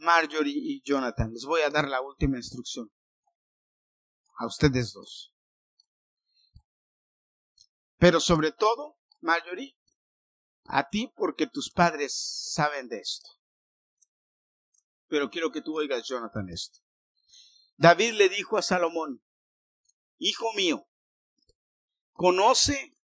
Marjorie 0.00 0.54
y 0.56 0.82
Jonathan, 0.82 1.30
les 1.32 1.44
voy 1.44 1.60
a 1.60 1.70
dar 1.70 1.86
la 1.88 2.00
última 2.00 2.38
instrucción. 2.38 2.90
A 4.38 4.46
ustedes 4.46 4.92
dos. 4.94 5.34
Pero 7.98 8.18
sobre 8.18 8.50
todo, 8.50 8.98
Marjorie, 9.20 9.76
a 10.64 10.88
ti 10.88 11.12
porque 11.14 11.46
tus 11.46 11.70
padres 11.70 12.14
saben 12.52 12.88
de 12.88 12.98
esto. 12.98 13.28
Pero 15.08 15.28
quiero 15.28 15.50
que 15.50 15.60
tú 15.60 15.76
oigas, 15.76 16.08
Jonathan, 16.08 16.48
esto. 16.48 16.78
David 17.76 18.12
le 18.12 18.28
dijo 18.30 18.56
a 18.56 18.62
Salomón, 18.62 19.22
Hijo 20.16 20.52
mío, 20.54 20.86
conoce 22.12 22.96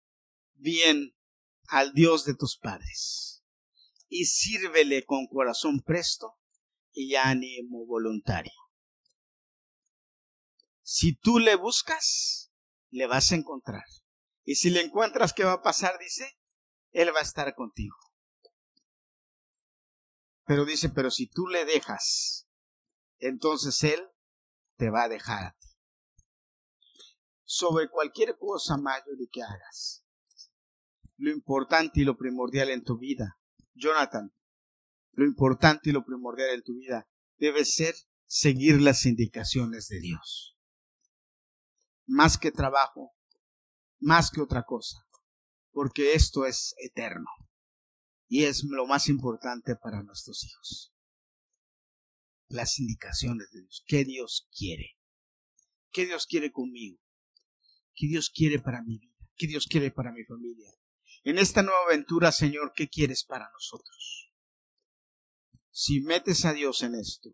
bien 0.64 1.14
al 1.68 1.92
Dios 1.92 2.24
de 2.24 2.34
tus 2.34 2.58
padres 2.58 3.44
y 4.08 4.24
sírvele 4.24 5.04
con 5.04 5.26
corazón 5.26 5.82
presto 5.84 6.38
y 6.92 7.14
ánimo 7.14 7.86
voluntario. 7.86 8.52
Si 10.82 11.14
tú 11.16 11.38
le 11.38 11.56
buscas, 11.56 12.50
le 12.90 13.06
vas 13.06 13.30
a 13.32 13.36
encontrar. 13.36 13.84
Y 14.44 14.56
si 14.56 14.70
le 14.70 14.80
encuentras, 14.80 15.32
¿qué 15.32 15.44
va 15.44 15.52
a 15.52 15.62
pasar? 15.62 15.98
Dice, 15.98 16.38
Él 16.92 17.14
va 17.14 17.20
a 17.20 17.22
estar 17.22 17.54
contigo. 17.54 17.96
Pero 20.46 20.64
dice, 20.64 20.90
pero 20.90 21.10
si 21.10 21.26
tú 21.26 21.46
le 21.46 21.64
dejas, 21.64 22.46
entonces 23.18 23.82
Él 23.82 24.08
te 24.76 24.90
va 24.90 25.04
a 25.04 25.08
dejar 25.08 25.44
a 25.44 25.56
ti. 25.58 25.68
Sobre 27.42 27.88
cualquier 27.88 28.36
cosa 28.38 28.76
mayor 28.76 29.16
que 29.32 29.42
hagas. 29.42 30.03
Lo 31.16 31.30
importante 31.30 32.00
y 32.00 32.04
lo 32.04 32.16
primordial 32.16 32.70
en 32.70 32.82
tu 32.82 32.98
vida, 32.98 33.38
Jonathan, 33.74 34.32
lo 35.12 35.24
importante 35.24 35.90
y 35.90 35.92
lo 35.92 36.04
primordial 36.04 36.50
en 36.50 36.62
tu 36.62 36.74
vida 36.74 37.08
debe 37.36 37.64
ser 37.64 37.94
seguir 38.26 38.80
las 38.80 39.06
indicaciones 39.06 39.88
de 39.88 40.00
Dios. 40.00 40.56
Más 42.06 42.36
que 42.36 42.50
trabajo, 42.50 43.12
más 44.00 44.30
que 44.30 44.40
otra 44.40 44.64
cosa, 44.64 44.98
porque 45.70 46.14
esto 46.14 46.46
es 46.46 46.74
eterno 46.78 47.30
y 48.28 48.44
es 48.44 48.64
lo 48.64 48.86
más 48.86 49.08
importante 49.08 49.76
para 49.76 50.02
nuestros 50.02 50.44
hijos. 50.44 50.92
Las 52.48 52.78
indicaciones 52.78 53.50
de 53.52 53.60
Dios, 53.60 53.84
qué 53.86 54.04
Dios 54.04 54.48
quiere, 54.56 54.98
qué 55.92 56.06
Dios 56.06 56.26
quiere 56.26 56.52
conmigo, 56.52 57.00
qué 57.94 58.08
Dios 58.08 58.30
quiere 58.30 58.58
para 58.58 58.82
mi 58.82 58.98
vida, 58.98 59.14
qué 59.36 59.46
Dios 59.46 59.66
quiere 59.66 59.90
para 59.90 60.12
mi 60.12 60.24
familia. 60.24 60.70
En 61.24 61.38
esta 61.38 61.62
nueva 61.62 61.78
aventura, 61.86 62.32
Señor, 62.32 62.72
¿qué 62.74 62.88
quieres 62.88 63.24
para 63.24 63.50
nosotros? 63.50 64.30
Si 65.70 66.00
metes 66.00 66.44
a 66.44 66.52
Dios 66.52 66.82
en 66.82 66.94
esto 66.94 67.30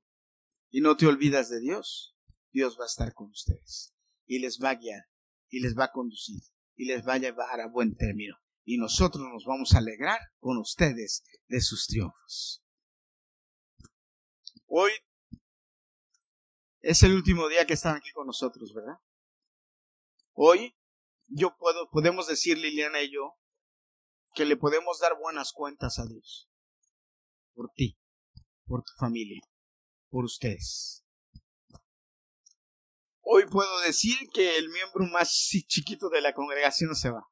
y 0.70 0.80
no 0.80 0.96
te 0.96 1.06
olvidas 1.06 1.50
de 1.50 1.60
Dios, 1.60 2.16
Dios 2.52 2.78
va 2.78 2.84
a 2.84 2.86
estar 2.86 3.12
con 3.14 3.30
ustedes 3.30 3.94
y 4.26 4.38
les 4.38 4.60
va 4.62 4.70
a 4.70 4.74
guiar 4.76 5.04
y 5.48 5.60
les 5.60 5.76
va 5.76 5.84
a 5.84 5.92
conducir 5.92 6.40
y 6.76 6.86
les 6.86 7.06
va 7.06 7.14
a 7.14 7.18
llevar 7.18 7.60
a 7.60 7.68
buen 7.68 7.96
término. 7.96 8.36
Y 8.64 8.78
nosotros 8.78 9.24
nos 9.32 9.44
vamos 9.44 9.74
a 9.74 9.78
alegrar 9.78 10.20
con 10.38 10.56
ustedes 10.58 11.24
de 11.48 11.60
sus 11.60 11.86
triunfos. 11.86 12.62
Hoy 14.66 14.92
es 16.80 17.02
el 17.02 17.12
último 17.14 17.48
día 17.48 17.66
que 17.66 17.74
están 17.74 17.96
aquí 17.96 18.12
con 18.12 18.26
nosotros, 18.26 18.72
¿verdad? 18.72 18.98
Hoy 20.32 20.76
yo 21.26 21.56
puedo, 21.58 21.90
podemos 21.90 22.28
decir 22.28 22.56
Liliana 22.58 23.02
y 23.02 23.12
yo 23.12 23.39
que 24.34 24.44
le 24.44 24.56
podemos 24.56 24.98
dar 25.00 25.18
buenas 25.18 25.52
cuentas 25.52 25.98
a 25.98 26.06
Dios 26.06 26.50
por 27.54 27.70
ti, 27.74 27.98
por 28.66 28.82
tu 28.82 28.92
familia, 28.98 29.42
por 30.08 30.24
ustedes. 30.24 31.04
Hoy 33.20 33.44
puedo 33.46 33.80
decir 33.80 34.16
que 34.32 34.56
el 34.56 34.70
miembro 34.70 35.04
más 35.06 35.30
chiquito 35.30 36.08
de 36.08 36.20
la 36.20 36.32
congregación 36.32 36.94
se 36.96 37.10
va. 37.10 37.28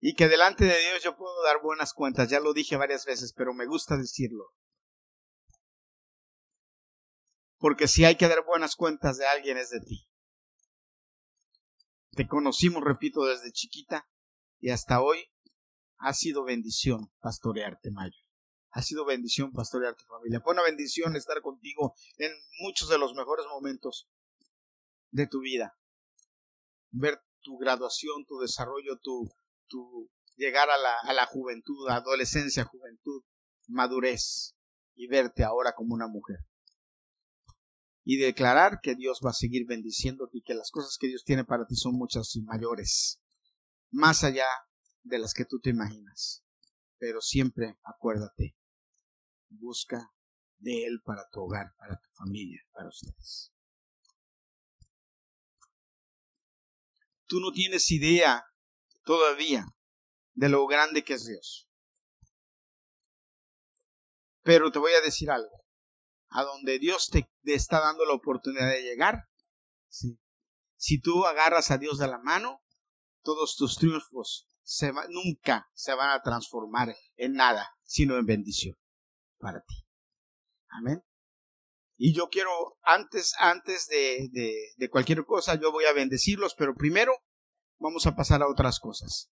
Y 0.00 0.14
que 0.14 0.28
delante 0.28 0.64
de 0.64 0.78
Dios 0.78 1.02
yo 1.02 1.16
puedo 1.16 1.42
dar 1.42 1.62
buenas 1.62 1.92
cuentas. 1.92 2.28
Ya 2.28 2.38
lo 2.38 2.52
dije 2.52 2.76
varias 2.76 3.04
veces, 3.06 3.32
pero 3.32 3.54
me 3.54 3.66
gusta 3.66 3.96
decirlo. 3.96 4.52
Porque 7.56 7.88
si 7.88 8.04
hay 8.04 8.16
que 8.16 8.28
dar 8.28 8.44
buenas 8.44 8.76
cuentas 8.76 9.16
de 9.16 9.26
alguien 9.26 9.56
es 9.56 9.70
de 9.70 9.80
ti. 9.80 10.08
Te 12.12 12.28
conocimos, 12.28 12.84
repito, 12.84 13.24
desde 13.24 13.50
chiquita 13.50 14.06
y 14.66 14.70
hasta 14.70 15.00
hoy 15.00 15.18
ha 15.98 16.12
sido 16.12 16.42
bendición 16.42 17.12
pastorearte, 17.20 17.92
Mayo 17.92 18.18
ha 18.72 18.82
sido 18.82 19.04
bendición 19.06 19.52
pastorear 19.52 19.94
tu 19.94 20.04
familia. 20.04 20.40
Fue 20.42 20.52
una 20.52 20.64
bendición 20.64 21.14
estar 21.14 21.40
contigo 21.40 21.94
en 22.18 22.32
muchos 22.60 22.90
de 22.90 22.98
los 22.98 23.14
mejores 23.14 23.46
momentos 23.46 24.06
de 25.12 25.28
tu 25.28 25.40
vida. 25.40 25.78
Ver 26.90 27.22
tu 27.40 27.56
graduación, 27.56 28.26
tu 28.26 28.38
desarrollo, 28.38 28.98
tu, 29.02 29.30
tu 29.68 30.10
llegar 30.34 30.68
a 30.68 30.76
la, 30.76 30.94
a 31.04 31.12
la 31.14 31.24
juventud, 31.26 31.88
adolescencia, 31.88 32.64
juventud, 32.64 33.22
madurez 33.68 34.56
y 34.94 35.06
verte 35.06 35.44
ahora 35.44 35.72
como 35.74 35.94
una 35.94 36.08
mujer. 36.08 36.40
Y 38.04 38.18
declarar 38.18 38.80
que 38.82 38.94
Dios 38.96 39.20
va 39.24 39.30
a 39.30 39.32
seguir 39.32 39.64
bendiciéndote 39.66 40.38
y 40.38 40.42
que 40.42 40.54
las 40.54 40.70
cosas 40.70 40.98
que 41.00 41.06
Dios 41.06 41.22
tiene 41.24 41.44
para 41.44 41.66
ti 41.66 41.76
son 41.76 41.94
muchas 41.94 42.36
y 42.36 42.42
mayores, 42.42 43.22
más 43.90 44.24
allá 44.24 44.46
de 45.02 45.18
las 45.18 45.34
que 45.34 45.44
tú 45.44 45.60
te 45.60 45.70
imaginas. 45.70 46.44
Pero 46.98 47.20
siempre 47.20 47.78
acuérdate, 47.82 48.56
busca 49.48 50.12
de 50.58 50.86
Él 50.86 51.00
para 51.04 51.28
tu 51.30 51.40
hogar, 51.40 51.74
para 51.76 51.96
tu 51.96 52.08
familia, 52.14 52.62
para 52.72 52.88
ustedes. 52.88 53.52
Tú 57.26 57.40
no 57.40 57.50
tienes 57.52 57.90
idea 57.90 58.44
todavía 59.04 59.66
de 60.34 60.48
lo 60.48 60.66
grande 60.66 61.04
que 61.04 61.14
es 61.14 61.26
Dios. 61.26 61.68
Pero 64.42 64.70
te 64.70 64.78
voy 64.78 64.92
a 64.92 65.00
decir 65.00 65.30
algo. 65.30 65.64
A 66.28 66.42
donde 66.42 66.78
Dios 66.78 67.08
te, 67.10 67.28
está 67.44 67.80
dando 67.80 68.04
la 68.04 68.14
oportunidad 68.14 68.70
de 68.70 68.82
llegar, 68.82 69.28
si 69.88 71.00
tú 71.00 71.24
agarras 71.24 71.70
a 71.70 71.78
Dios 71.78 71.98
de 71.98 72.08
la 72.08 72.18
mano, 72.18 72.62
todos 73.26 73.56
tus 73.56 73.76
triunfos 73.76 74.46
nunca 75.10 75.68
se 75.74 75.94
van 75.94 76.10
a 76.10 76.22
transformar 76.22 76.94
en 77.16 77.32
nada, 77.34 77.68
sino 77.82 78.16
en 78.16 78.24
bendición 78.24 78.76
para 79.38 79.60
ti. 79.60 79.84
Amén. 80.68 81.02
Y 81.98 82.14
yo 82.14 82.28
quiero, 82.28 82.50
antes, 82.82 83.34
antes 83.38 83.86
de, 83.88 84.28
de, 84.76 84.88
cualquier 84.90 85.24
cosa, 85.24 85.58
yo 85.58 85.72
voy 85.72 85.86
a 85.86 85.92
bendecirlos, 85.92 86.54
pero 86.54 86.74
primero 86.74 87.12
vamos 87.78 88.06
a 88.06 88.14
pasar 88.14 88.42
a 88.42 88.48
otras 88.48 88.78
cosas. 88.78 89.30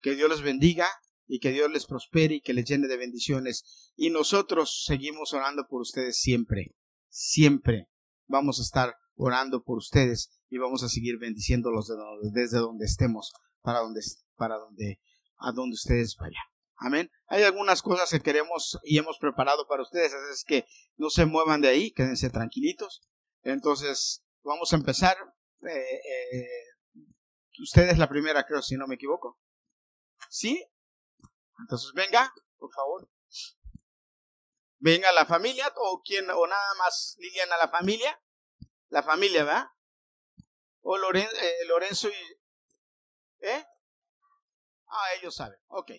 Que 0.00 0.14
Dios 0.14 0.30
les 0.30 0.42
bendiga 0.42 0.88
y 1.26 1.40
que 1.40 1.50
Dios 1.50 1.70
les 1.70 1.86
prospere 1.86 2.36
y 2.36 2.40
que 2.40 2.54
les 2.54 2.64
llene 2.66 2.86
de 2.86 2.96
bendiciones. 2.96 3.92
Y 3.96 4.10
nosotros 4.10 4.84
seguimos 4.86 5.32
orando 5.32 5.66
por 5.68 5.80
ustedes 5.80 6.18
siempre, 6.18 6.76
siempre. 7.08 7.88
Vamos 8.26 8.58
a 8.58 8.62
estar 8.62 8.94
orando 9.16 9.62
por 9.62 9.78
ustedes 9.78 10.30
y 10.54 10.58
vamos 10.58 10.84
a 10.84 10.88
seguir 10.88 11.18
bendiciéndolos 11.18 11.90
desde 12.32 12.58
donde 12.58 12.84
estemos, 12.84 13.32
para 13.60 13.80
donde, 13.80 14.00
para 14.36 14.54
donde, 14.54 15.00
a 15.38 15.50
donde 15.50 15.74
ustedes 15.74 16.16
vayan. 16.16 16.44
Amén. 16.76 17.10
Hay 17.26 17.42
algunas 17.42 17.82
cosas 17.82 18.08
que 18.08 18.20
queremos 18.20 18.78
y 18.84 18.98
hemos 18.98 19.18
preparado 19.18 19.66
para 19.66 19.82
ustedes, 19.82 20.12
es 20.12 20.44
que 20.44 20.64
no 20.94 21.10
se 21.10 21.26
muevan 21.26 21.60
de 21.60 21.66
ahí, 21.66 21.90
quédense 21.90 22.30
tranquilitos. 22.30 23.02
Entonces, 23.42 24.24
vamos 24.44 24.72
a 24.72 24.76
empezar. 24.76 25.16
Eh, 25.68 26.00
eh, 26.12 26.46
usted 27.60 27.88
es 27.88 27.98
la 27.98 28.08
primera, 28.08 28.44
creo, 28.44 28.62
si 28.62 28.76
no 28.76 28.86
me 28.86 28.94
equivoco. 28.94 29.40
¿Sí? 30.30 30.64
Entonces, 31.58 31.90
venga, 31.96 32.32
por 32.58 32.72
favor. 32.72 33.10
Venga 34.78 35.10
la 35.10 35.26
familia, 35.26 35.66
o 35.74 36.00
quién, 36.04 36.30
o 36.30 36.46
nada 36.46 36.74
más 36.78 37.16
Liliana, 37.18 37.56
la 37.56 37.68
familia. 37.68 38.20
La 38.90 39.02
familia, 39.02 39.42
¿verdad? 39.42 39.73
O 40.86 40.98
Lorenzo, 40.98 41.34
eh, 41.40 41.64
Lorenzo 41.66 42.08
y... 42.08 43.46
¿Eh? 43.46 43.64
Ah, 44.86 45.14
ellos 45.18 45.34
saben. 45.34 45.58
Ok. 45.68 45.92